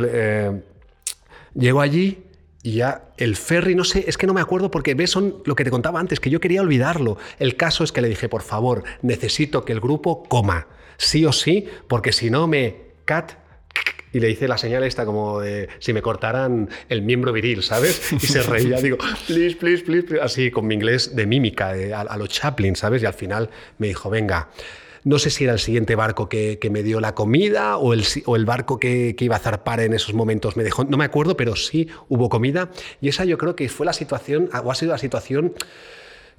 [1.54, 2.24] llego allí
[2.63, 5.56] y ya el ferry, no sé, es que no me acuerdo porque ves son lo
[5.56, 7.18] que te contaba antes, que yo quería olvidarlo.
[7.38, 11.34] El caso es que le dije, por favor, necesito que el grupo coma, sí o
[11.34, 13.34] sí, porque si no me cat
[14.17, 18.12] y le hice la señal esta como de si me cortaran el miembro viril, ¿sabes?
[18.12, 22.17] Y se reía, digo, please, please, please, así con mi inglés de mímica, a, a
[22.17, 23.03] los Chaplin, ¿sabes?
[23.03, 24.49] Y al final me dijo, venga,
[25.03, 28.36] no sé si era el siguiente barco que, me dio la comida o el, o
[28.36, 30.84] el barco que, iba a zarpar en esos momentos me dejó.
[30.84, 32.71] No me acuerdo, pero sí hubo comida.
[33.01, 35.53] Y esa yo creo que fue la situación, o ha sido la situación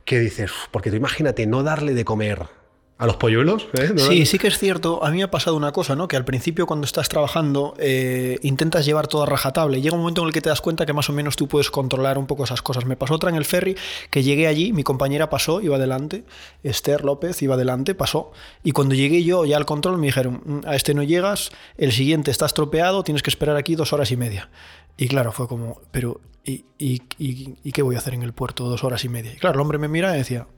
[0.04, 2.57] que dices, porque tú imagínate no darle de comer
[2.98, 3.68] a los polluelos.
[3.74, 3.94] ¿eh?
[3.96, 5.04] Sí, sí que es cierto.
[5.04, 6.08] A mí me ha pasado una cosa, ¿no?
[6.08, 9.80] Que al principio cuando estás trabajando eh, intentas llevar todo a rajatable.
[9.80, 11.70] Llega un momento en el que te das cuenta que más o menos tú puedes
[11.70, 12.86] controlar un poco esas cosas.
[12.86, 13.76] Me pasó otra en el ferry
[14.10, 16.24] que llegué allí, mi compañera pasó, iba adelante,
[16.64, 18.32] Esther López iba adelante, pasó.
[18.64, 21.92] Y cuando llegué yo ya al control me dijeron, mm, a este no llegas, el
[21.92, 24.50] siguiente está estropeado, tienes que esperar aquí dos horas y media.
[24.96, 28.64] Y claro, fue como, pero ¿y, y, y qué voy a hacer en el puerto
[28.68, 29.32] dos horas y media?
[29.32, 30.48] Y claro, el hombre me mira y decía,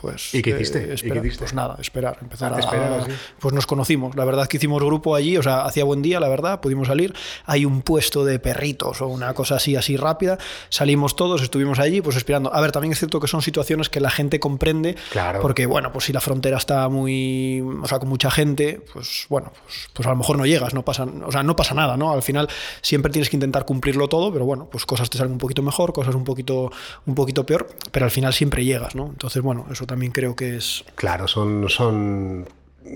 [0.00, 0.94] pues, ¿Y qué hiciste?
[0.94, 3.06] Eh, pues nada, esperar, empezar a, esperar,
[3.38, 4.14] Pues nos conocimos.
[4.16, 7.14] La verdad que hicimos grupo allí, o sea, hacía buen día, la verdad, pudimos salir.
[7.44, 10.38] Hay un puesto de perritos o una cosa así, así rápida.
[10.68, 12.54] Salimos todos, estuvimos allí, pues esperando.
[12.54, 14.96] A ver, también es cierto que son situaciones que la gente comprende.
[15.10, 15.40] Claro.
[15.40, 17.62] Porque, bueno, pues si la frontera está muy.
[17.82, 20.84] O sea, con mucha gente, pues bueno, pues, pues a lo mejor no llegas, no
[20.84, 22.12] pasa, o sea, no pasa nada, ¿no?
[22.12, 22.48] Al final
[22.82, 25.92] siempre tienes que intentar cumplirlo todo, pero bueno, pues cosas te salen un poquito mejor,
[25.92, 26.70] cosas un poquito,
[27.06, 29.06] un poquito peor, pero al final siempre llegas, ¿no?
[29.06, 30.84] Entonces, bueno, eso también creo que es...
[30.94, 32.48] Claro, son, son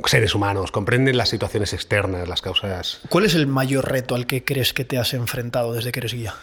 [0.04, 3.00] seres humanos, comprenden las situaciones externas, las causas...
[3.08, 6.14] ¿Cuál es el mayor reto al que crees que te has enfrentado desde que eres
[6.14, 6.34] guía?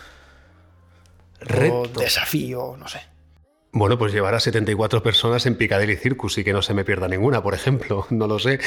[1.40, 1.82] Reto.
[1.82, 3.02] O desafío, no sé.
[3.72, 7.08] Bueno, pues llevar a 74 personas en Piccadilly Circus y que no se me pierda
[7.08, 8.60] ninguna, por ejemplo, no lo sé.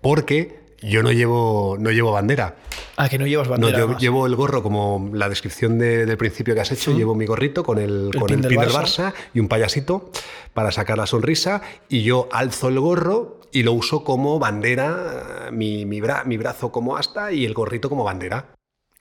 [0.00, 2.56] Porque yo no llevo, no llevo bandera.
[2.96, 3.78] Ah, que no llevas bandera.
[3.78, 6.92] No, yo llevo el gorro como la descripción del principio que has hecho.
[6.96, 9.12] Llevo mi gorrito con el, con pin, el del, Barça.
[9.34, 10.10] y un payasito
[10.54, 11.62] para sacar la sonrisa.
[11.88, 16.96] Y yo alzo el gorro y lo uso como bandera, mi, mi, mi brazo como
[16.96, 18.54] asta y el gorrito como bandera.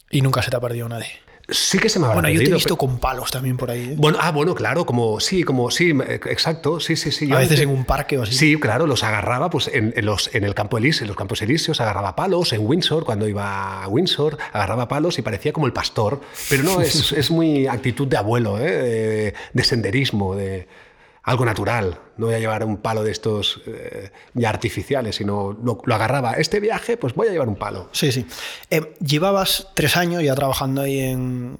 [0.09, 1.07] Y nunca se te ha perdido nadie.
[1.47, 3.91] Sí que se me ha Bueno, yo te he visto con palos también por ahí.
[3.91, 3.95] ¿eh?
[3.97, 7.31] Bueno, ah, bueno, claro, como sí, como sí, exacto, sí, sí, sí.
[7.31, 8.34] a veces en un parque o así.
[8.34, 11.79] Sí, claro, los agarraba pues en, los, en el campo elíseo, en los campos elíseos,
[11.81, 16.21] agarraba palos, en Windsor, cuando iba a Windsor, agarraba palos y parecía como el pastor.
[16.49, 19.34] Pero no, es, es muy actitud de abuelo, ¿eh?
[19.53, 20.67] de senderismo, de
[21.25, 21.99] algo natural.
[22.17, 26.33] No voy a llevar un palo de estos eh, ya artificiales, sino lo, agarraba.
[26.33, 27.89] Este viaje, pues voy a llevar un palo.
[27.91, 28.25] Sí, sí.
[28.69, 31.57] Eh, llevabas tres años ya trabajando ahí en,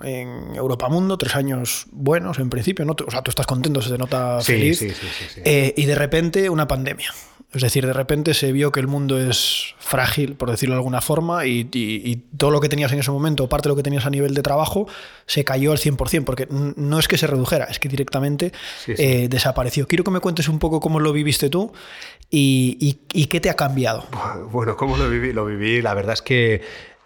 [0.56, 2.96] Europa Mundo, tres años buenos en principio, ¿no?
[3.06, 4.80] O sea, tú estás contento, se te nota feliz.
[4.80, 5.42] Sí, sí, sí.
[5.44, 7.12] Eh, y de repente una pandemia.
[7.56, 11.00] Es decir, de repente se vio que el mundo es frágil, por decirlo de alguna
[11.00, 11.64] forma, y,
[12.38, 14.42] todo lo que tenías en ese momento, parte de lo que tenías a nivel de
[14.42, 14.90] trabajo,
[15.26, 18.52] se cayó al 100%, porque no es que se redujera, es que directamente
[18.88, 19.88] eh, desapareció.
[19.88, 21.72] Quiero que me cuentes un poco cómo lo viviste tú
[22.30, 24.06] y, qué te ha cambiado.
[24.52, 25.32] Bueno, ¿cómo lo viví?
[25.32, 26.62] Lo viví, la verdad es que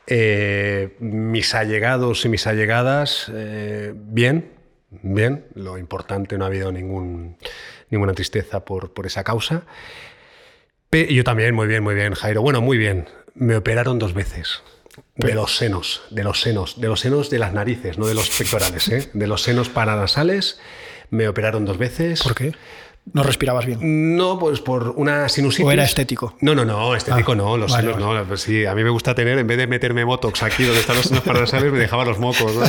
[0.07, 4.51] eh, mis allegados y mis allegadas, eh, bien,
[4.89, 5.45] bien.
[5.53, 7.37] Lo importante, no ha habido ningún,
[7.91, 9.63] ninguna tristeza por, por esa causa
[10.91, 12.41] yo también, muy bien, muy bien, Jairo.
[12.41, 13.07] Bueno, muy bien.
[13.35, 14.63] Me operaron dos veces.
[15.15, 18.29] De los senos, de los senos, de los senos de las narices, no de los
[18.29, 19.09] pectorales, ¿eh?
[19.13, 20.59] de los senos paranasales.
[21.09, 22.21] Me operaron dos veces.
[22.21, 22.53] ¿Por qué?
[23.13, 24.17] ¿No respirabas bien?
[24.17, 25.65] No, pues por una sinusitis.
[25.65, 26.35] ¿O era estético?
[26.41, 28.23] No, no, no, estético ah, no, los senos no.
[28.25, 30.95] Pues sí, a mí me gusta tener, en vez de meterme motox aquí donde están
[30.95, 32.63] los senos paranasales, me dejaba los mocos, ¿no?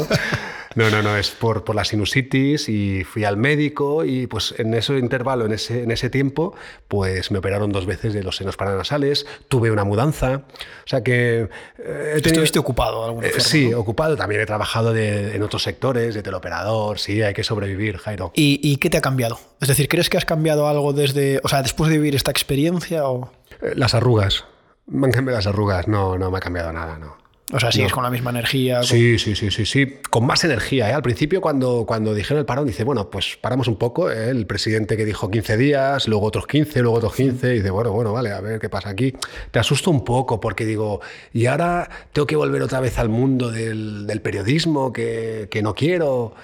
[0.76, 4.72] No, no, no, es por, por la sinusitis y fui al médico y pues en
[4.74, 6.54] ese intervalo, en ese, en ese tiempo,
[6.86, 10.42] pues me operaron dos veces de los senos paranasales, tuve una mudanza,
[10.84, 11.48] o sea que...
[11.78, 17.00] Eh, ¿Estuviste ocupado alguna eh, Sí, ocupado, también he trabajado en otros sectores, de teleoperador,
[17.00, 18.30] sí, hay que sobrevivir, Jairo.
[18.36, 19.40] ¿Y, qué te ha cambiado?
[19.60, 23.08] Es decir, ¿crees que has cambiado algo desde, o sea, después de vivir esta experiencia
[23.08, 23.32] o...?
[23.60, 24.44] Eh, las arrugas.
[24.86, 27.16] Me han cambiado las arrugas, no, no me ha cambiado nada, no.
[27.52, 28.82] O sea, sigues con la misma energía.
[28.82, 29.96] Sí, sí, sí, sí, sí.
[30.08, 30.88] Con más energía.
[30.88, 30.92] ¿eh?
[30.92, 34.10] Al principio, cuando, cuando dijeron el parón, dice, bueno, pues paramos un poco.
[34.10, 34.30] ¿eh?
[34.30, 37.54] El presidente que dijo 15 días, luego otros 15, luego otros 15.
[37.54, 39.14] Y dice, bueno, bueno, vale, a ver qué pasa aquí.
[39.50, 41.00] Te asusto un poco porque digo,
[41.32, 45.74] y ahora tengo que volver otra vez al mundo del, del periodismo que, que no
[45.74, 46.34] quiero.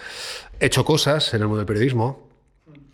[0.58, 2.26] He hecho cosas en el mundo del periodismo.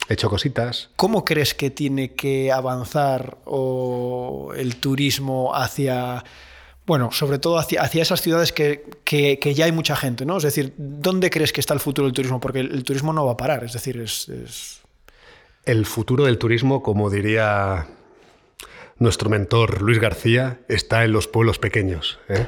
[0.08, 0.90] He hecho cositas.
[0.96, 6.24] ¿Cómo crees que tiene que avanzar o el turismo hacia
[6.92, 10.36] bueno, sobre todo hacia, esas ciudades que, ya hay mucha gente, ¿no?
[10.36, 12.38] Es decir, ¿dónde crees que está el futuro del turismo?
[12.38, 14.30] Porque el, turismo no va a parar, es decir, es,
[15.64, 17.86] El futuro del turismo, como diría
[18.98, 22.18] nuestro mentor Luis García, está en los pueblos pequeños.
[22.28, 22.46] ¿eh?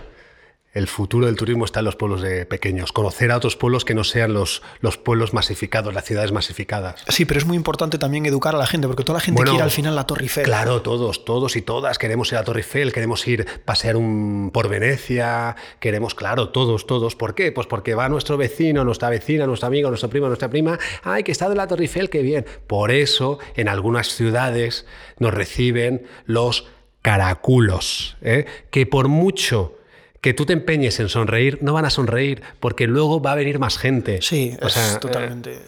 [0.75, 2.93] El futuro del turismo está en los pueblos de pequeños.
[2.93, 7.05] Conocer a otros pueblos que no sean los, los pueblos masificados, las ciudades masificadas.
[7.09, 9.63] Sí, pero es muy importante también educar a la gente, porque toda la gente quiere
[9.63, 10.45] al final la Torre Eiffel.
[10.45, 14.51] Claro, todos, todos y todas queremos ir a la Torre Eiffel, queremos ir pasear un,
[14.53, 17.15] por Venecia, queremos, claro, todos, todos.
[17.15, 17.53] ¿Por qué?
[17.53, 20.79] Pues porque va nuestro vecino, nuestra vecina, nuestro amigo, nuestro primo, nuestra prima.
[21.05, 22.45] ¡Ay, que está en la Torre Eiffel, qué bien!
[22.67, 24.87] Por eso, en algunas ciudades
[25.19, 26.67] nos reciben los
[27.01, 28.47] caraculos, ¿eh?
[28.71, 29.77] que por mucho
[30.25, 33.59] que tú te empeñes en sonreír, no van a sonreír, porque luego va a venir
[33.59, 34.23] más gente.
[34.23, 35.53] Sí, es totalmente.
[35.53, 35.61] Eh,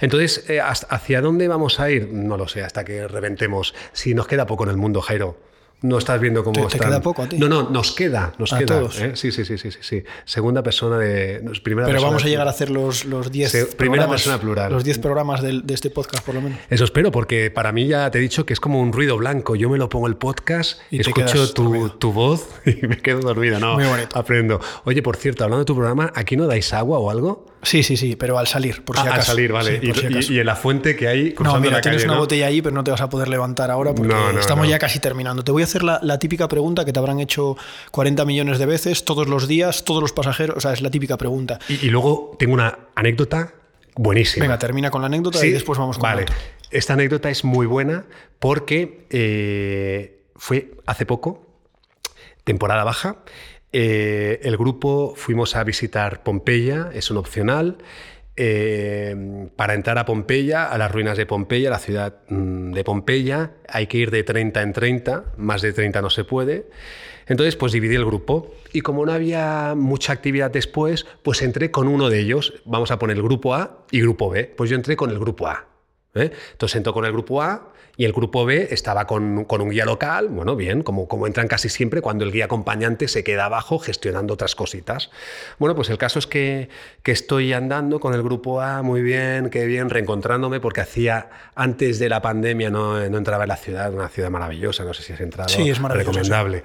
[0.00, 2.08] entonces, eh, ¿hacia dónde vamos a ir?
[2.10, 3.74] No lo sé, hasta que reventemos.
[3.92, 5.36] Si nos queda poco en el mundo, Jairo.
[5.82, 7.38] No estás viendo cómo ¿Te, ¿Te queda poco a ti?
[7.38, 8.66] No, no, nos queda, nos queda.
[8.66, 9.00] Todos.
[9.00, 9.12] ¿eh?
[9.14, 11.42] Sí, sí, sí, sí, sí, Segunda persona de.
[11.62, 14.72] Primera Pero vamos a llegar a hacer los 10 Primera persona plural.
[14.72, 16.58] Los 10 programas de, de, este podcast, por lo menos.
[16.68, 19.56] Eso espero, porque para mí ya te he dicho que es como un ruido blanco.
[19.56, 23.58] Yo me lo pongo el podcast, y escucho tu, tu, voz y me quedo dormido.
[23.58, 24.18] No, Muy bonito.
[24.18, 24.60] Aprendo.
[24.84, 27.46] Oye, por cierto, hablando de tu programa, ¿aquí no dais agua o algo?
[27.62, 29.32] Sí, sí, sí, pero al salir, por si ah, acaso.
[29.32, 29.80] Al salir, vale.
[29.82, 32.82] y, en la fuente que hay cruzando No, mira, tienes una botella ahí, pero no
[32.82, 35.44] te vas a poder levantar ahora porque estamos ya casi terminando.
[35.44, 37.56] Te voy a hacer la, típica pregunta que te habrán hecho
[37.90, 40.56] 40 millones de veces, todos los días, todos los pasajeros.
[40.56, 41.58] O sea, es la típica pregunta.
[41.68, 43.54] Y, luego tengo una anécdota
[43.94, 44.44] buenísima.
[44.44, 46.26] Venga, termina con la anécdota y después vamos con Vale.
[46.70, 48.04] Esta anécdota es muy buena
[48.38, 51.46] porque eh, fue hace poco,
[52.44, 53.16] temporada baja.
[53.72, 57.78] Eh, el grupo fuimos a visitar Pompeya, es un opcional.
[58.36, 63.52] Eh, para entrar a Pompeya, a las ruinas de Pompeya, la ciudad mm, de Pompeya,
[63.68, 66.66] hay que ir de 30 en 30, más de 30 no se puede.
[67.26, 71.86] Entonces, pues dividí el grupo y como no había mucha actividad después, pues entré con
[71.86, 72.54] uno de ellos.
[72.64, 74.52] Vamos a poner el grupo A y grupo B.
[74.56, 75.69] Pues yo entré con el grupo A.
[76.14, 76.30] ¿eh?
[76.52, 80.28] Entonces entró con el grupo A y el grupo B estaba con, un guía local,
[80.28, 84.32] bueno, bien, como, como entran casi siempre cuando el guía acompañante se queda abajo gestionando
[84.32, 85.10] otras cositas.
[85.58, 86.70] Bueno, pues el caso es que,
[87.02, 91.98] que estoy andando con el grupo A, muy bien, qué bien, reencontrándome, porque hacía, antes
[91.98, 95.12] de la pandemia no, no entraba en la ciudad, una ciudad maravillosa, no sé si
[95.12, 95.50] has entrado.
[95.50, 96.62] Sí, es Recomendable.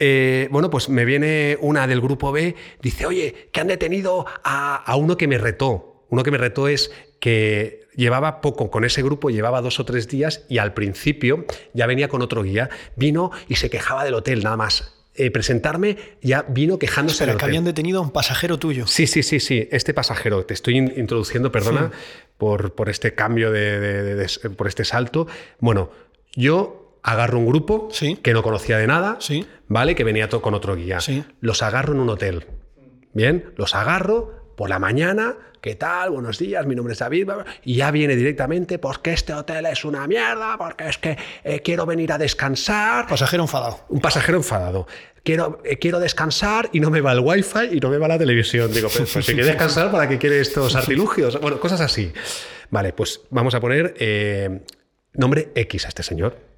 [0.00, 4.74] Eh, bueno, pues me viene una del grupo B, dice, oye, que han detenido a,
[4.74, 6.04] a uno que me retó.
[6.08, 10.08] Uno que me retó es que llevaba poco con ese grupo, llevaba dos o tres
[10.08, 12.70] días y al principio ya venía con otro guía.
[12.96, 14.94] Vino y se quejaba del hotel, nada más.
[15.16, 18.88] Eh, presentarme, ya vino quejándose de que habían detenido a un pasajero tuyo.
[18.88, 19.68] Sí, sí, sí, sí.
[19.70, 21.92] Este pasajero, te estoy introduciendo, perdona,
[22.36, 24.26] por, por, este cambio de,
[24.56, 25.28] por este salto.
[25.60, 25.90] Bueno,
[26.34, 27.90] yo agarro un grupo
[28.22, 29.46] que no conocía de nada, sí.
[29.68, 29.94] ¿vale?
[29.94, 30.98] Que venía todo con otro guía.
[31.40, 32.46] Los agarro en un hotel.
[33.12, 36.10] Bien, los agarro por la mañana, ¿qué tal?
[36.10, 37.30] Buenos días, mi nombre es David.
[37.64, 41.86] Y ya viene directamente porque este hotel es una mierda, porque es que eh, quiero
[41.86, 43.06] venir a descansar.
[43.06, 43.80] Pasajero enfadado.
[43.88, 44.86] Un pasajero enfadado.
[45.22, 48.18] Quiero, eh, quiero descansar y no me va el wifi y no me va la
[48.18, 48.72] televisión.
[48.72, 51.40] Digo, pues, pues si quiere descansar, ¿para qué quiere estos artilugios?
[51.40, 52.12] Bueno, cosas así.
[52.70, 54.60] Vale, pues vamos a poner eh,
[55.14, 56.53] nombre X a este señor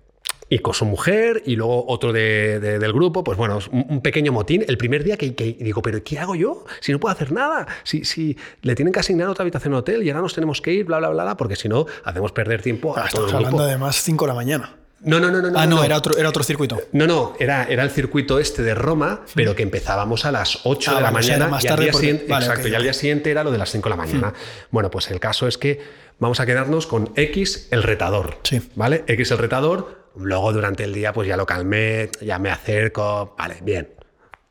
[0.49, 4.65] y con su mujer y luego otro del grupo, pues bueno, un, pequeño motín.
[4.67, 6.65] El primer día que, digo, pero ¿qué hago yo?
[6.81, 10.03] Si no puedo hacer nada, si, si le tienen que asignar otra habitación en hotel
[10.03, 12.97] y ahora nos tenemos que ir, bla, bla, bla, porque si no, hacemos perder tiempo
[12.97, 14.77] a ah, todo el hablando además 5 de la mañana.
[15.01, 15.59] No, no, no, no.
[15.59, 16.81] Ah, no, Era, otro, era otro circuito.
[16.93, 20.91] No, no, era, era el circuito este de Roma, pero que empezábamos a las 8
[20.91, 21.49] ah, de la mañana.
[21.49, 24.35] Más tarde exacto, y al día siguiente era lo de las 5 de la mañana.
[24.71, 25.81] Bueno, pues el caso es que
[26.19, 28.39] vamos a quedarnos con X el retador.
[28.43, 28.63] Sí.
[28.75, 29.05] ¿Vale?
[29.07, 33.57] X el retador, Luego durante el día pues ya lo calmé, ya me acerco, vale,
[33.63, 33.91] bien,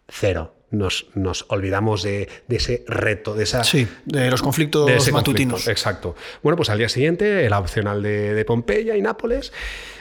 [0.08, 0.52] cero.
[0.72, 3.64] Nos, nos olvidamos de, ese reto, de esa...
[3.64, 5.68] Sí, de los conflictos de matutinos.
[5.70, 6.16] exacto.
[6.44, 9.54] Bueno, pues al día siguiente, la opcional de, de, Pompeya y Nápoles.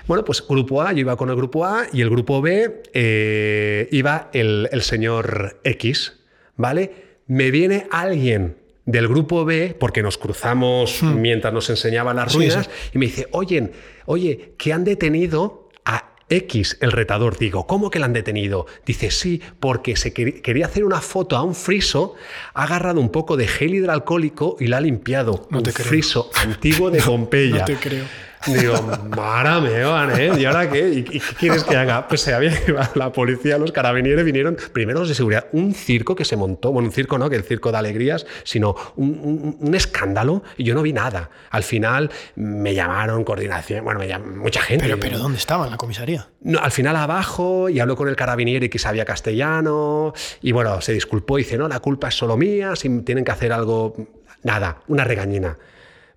[0.09, 3.89] Bueno, pues grupo A, yo iba con el grupo A y el grupo B eh,
[3.93, 6.15] iba el, el señor X,
[6.57, 7.21] ¿vale?
[7.29, 11.21] Me viene alguien del grupo B, porque nos cruzamos hmm.
[11.21, 13.73] mientras nos enseñaban las ruinas, y me dice, oye,
[14.07, 17.39] oye, que han detenido a X, el retador.
[17.39, 18.67] Digo, ¿cómo que la han detenido?
[18.85, 22.15] Dice, sí, porque se quería hacer una foto a un friso,
[22.55, 25.47] ha agarrado un poco de gel hidroalcohólico y la ha limpiado.
[25.51, 27.61] un friso antiguo de Pompeya.
[27.61, 28.05] no te creo.
[28.47, 28.75] Digo,
[29.17, 30.33] mara me van, ¿eh?
[30.39, 30.89] ¿Y ahora qué?
[30.89, 32.07] ¿Y qué quieres que haga?
[32.09, 32.53] Pues se había
[32.95, 36.89] la policía, los carabineros vinieron, primero los de seguridad, un circo que se montó, bueno,
[36.89, 40.93] un circo no, que el circo de alegrías, sino un, escándalo y yo no vi
[40.93, 41.31] nada.
[41.51, 44.85] Al final me llamaron coordinación, bueno, me llamaron mucha gente.
[44.85, 45.65] Pero, pero ¿dónde estaba?
[45.65, 46.29] ¿En la comisaría?
[46.43, 50.93] No, al final abajo y habló con el carabinieri que sabía castellano y bueno, se
[50.93, 53.95] disculpó y dice, no, la culpa es solo mía, si tienen que hacer algo,
[54.43, 55.57] nada, una regañina.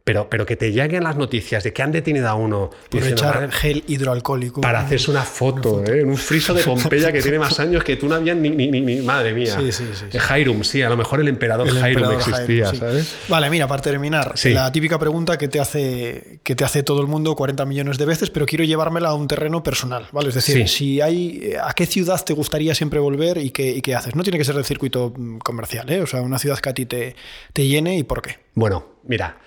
[0.07, 2.69] Pero, pero que te lleguen las noticias de que han detenido a uno.
[2.89, 4.61] Por echar gel hidroalcohólico.
[4.61, 5.99] Para hacerse una foto, ¿eh?
[5.99, 8.69] en un friso de Pompeya que tiene más años que tú no habías ni, ni,
[8.69, 9.57] ni, madre mía.
[9.59, 10.17] Sí, sí, sí.
[10.17, 13.15] Jairum, sí, a lo mejor el emperador Jairum existía, ¿sabes?
[13.27, 17.07] Vale, mira, para terminar, la típica pregunta que te, hace, que te hace todo el
[17.07, 20.29] mundo 40 millones de veces, pero quiero llevármela a un terreno personal, ¿vale?
[20.29, 23.93] Es decir, si hay, ¿a qué ciudad te gustaría siempre volver y qué, y qué
[23.93, 24.15] haces?
[24.15, 26.01] No tiene que ser del circuito mm, comercial, ¿eh?
[26.01, 27.13] O sea, una ciudad que a ti te,
[27.51, 28.37] te llene y por qué.
[28.53, 29.37] Bueno, mira,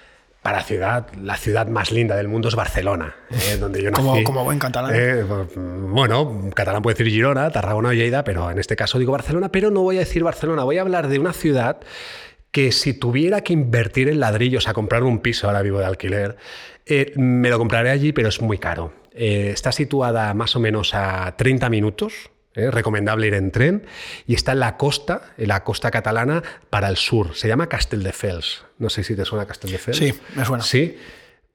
[0.42, 4.02] para ciudad, la ciudad más linda del mundo es Barcelona, eh, donde yo nací.
[4.02, 4.92] Como, como buen catalán.
[4.94, 5.24] Eh,
[5.54, 9.70] bueno, catalán puede decir Girona, Tarragona o Lleida, pero en este caso digo Barcelona, pero
[9.70, 11.80] no voy a decir Barcelona, voy a hablar de una ciudad
[12.52, 16.36] que si tuviera que invertir en ladrillos a comprar un piso, ahora vivo de alquiler,
[16.86, 18.92] eh, me lo compraré allí, pero es muy caro.
[19.12, 22.30] está situada más o menos a 30 minutos
[22.60, 22.70] ¿eh?
[22.70, 23.86] recomendable ir en tren,
[24.26, 27.34] y está en la costa, en la costa catalana, para el sur.
[27.34, 28.64] Se llama Castelldefels.
[28.78, 29.96] No sé si te suena Castelldefels.
[29.96, 30.62] Sí, me suena.
[30.62, 30.98] Sí.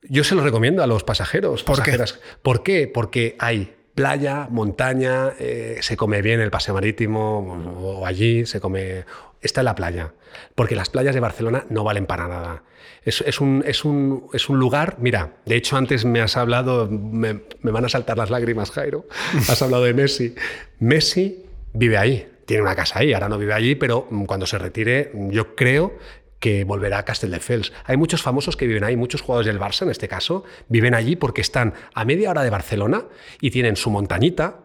[0.08, 1.64] Yo se lo recomiendo a los pasajeros.
[1.64, 1.98] ¿Por qué?
[2.42, 2.88] ¿Por qué?
[2.88, 7.40] Porque hay playa, montaña, eh, se come bien el paseo marítimo,
[7.80, 9.06] o allí se come...
[9.46, 10.12] Está en la playa,
[10.56, 12.64] porque las playas de Barcelona no valen para nada.
[13.04, 17.42] Es, un, es, un, es, un, lugar, mira, de hecho antes me has hablado, me,
[17.62, 19.06] van a saltar las lágrimas, Jairo,
[19.48, 20.34] has hablado de Messi.
[20.80, 25.12] Messi vive ahí, tiene una casa ahí, ahora no vive allí, pero cuando se retire
[25.14, 25.94] yo creo
[26.40, 27.72] que volverá a Castelldefels.
[27.86, 31.16] Hay muchos famosos que viven ahí, muchos jugadores del Barça en este caso, viven allí
[31.16, 33.06] porque están a media hora de Barcelona
[33.42, 34.65] y tienen su montañita,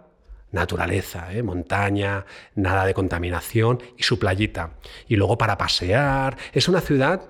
[0.53, 1.42] naturaleza, ¿eh?
[1.42, 2.24] montaña,
[2.55, 4.70] nada de contaminación y su playita.
[5.09, 7.22] Y luego para pasear, es una ciudad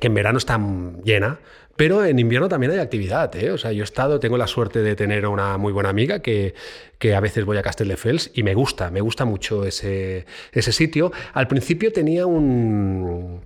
[0.00, 0.58] que en verano está
[1.04, 1.38] llena,
[1.76, 3.34] pero en invierno también hay actividad.
[3.36, 3.50] ¿eh?
[3.50, 6.54] O sea, yo he estado, tengo la suerte de tener una muy buena amiga que,
[6.98, 11.12] que a veces voy a Castelldefels y me gusta, me gusta mucho ese, ese sitio.
[11.32, 13.40] Al principio tenía un,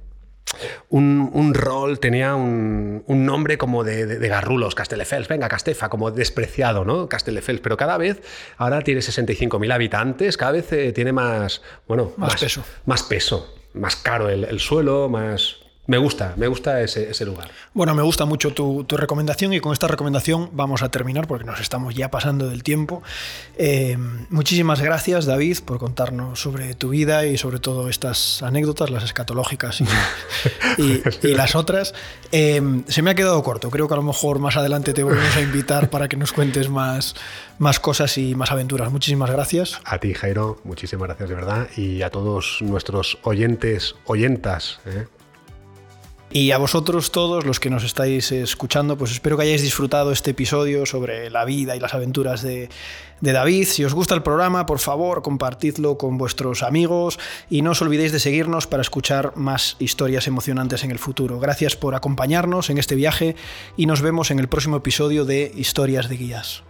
[0.89, 5.89] un, un rol, tenía un, un nombre como de, de, de, garrulos, Castelldefels, venga, Castefa,
[5.89, 7.09] como despreciado, ¿no?
[7.09, 8.21] Castelldefels, pero cada vez,
[8.57, 12.65] ahora tiene 65.000 habitantes, cada vez eh, tiene más, bueno, más, más, peso.
[12.87, 17.51] Más peso, más caro el, el suelo, más me gusta, me gusta ese, ese, lugar.
[17.72, 21.47] Bueno, me gusta mucho tu, tu, recomendación y con esta recomendación vamos a terminar porque
[21.47, 23.03] nos estamos ya pasando del tiempo.
[23.57, 23.97] Eh,
[24.28, 29.80] muchísimas gracias, David, por contarnos sobre tu vida y sobre todo estas anécdotas, las escatológicas
[29.80, 29.86] y,
[30.76, 31.95] y, y las otras.
[32.32, 35.36] Eh, se me ha quedado corto, creo que a lo mejor más adelante te volvemos
[35.36, 37.14] a invitar para que nos cuentes más,
[37.59, 38.93] más cosas y más aventuras.
[38.93, 39.80] Muchísimas gracias.
[39.86, 44.80] A ti, Jairo, muchísimas gracias de verdad y a todos nuestros oyentes, oyentas.
[44.84, 45.07] ¿eh?
[46.31, 50.33] Y a vosotros todos los que nos estáis escuchando, pues espero que hayáis disfrutado este
[50.33, 52.68] episodio sobre la vida y las aventuras de,
[53.22, 53.64] de, David.
[53.64, 57.18] Si os gusta el programa, por favor, compartidlo con vuestros amigos
[57.49, 61.41] y no os olvidéis de seguirnos para escuchar más historias emocionantes en el futuro.
[61.41, 63.35] Gracias por acompañarnos en este viaje
[63.79, 66.68] y nos vemos en el próximo episodio de Historias de Guías.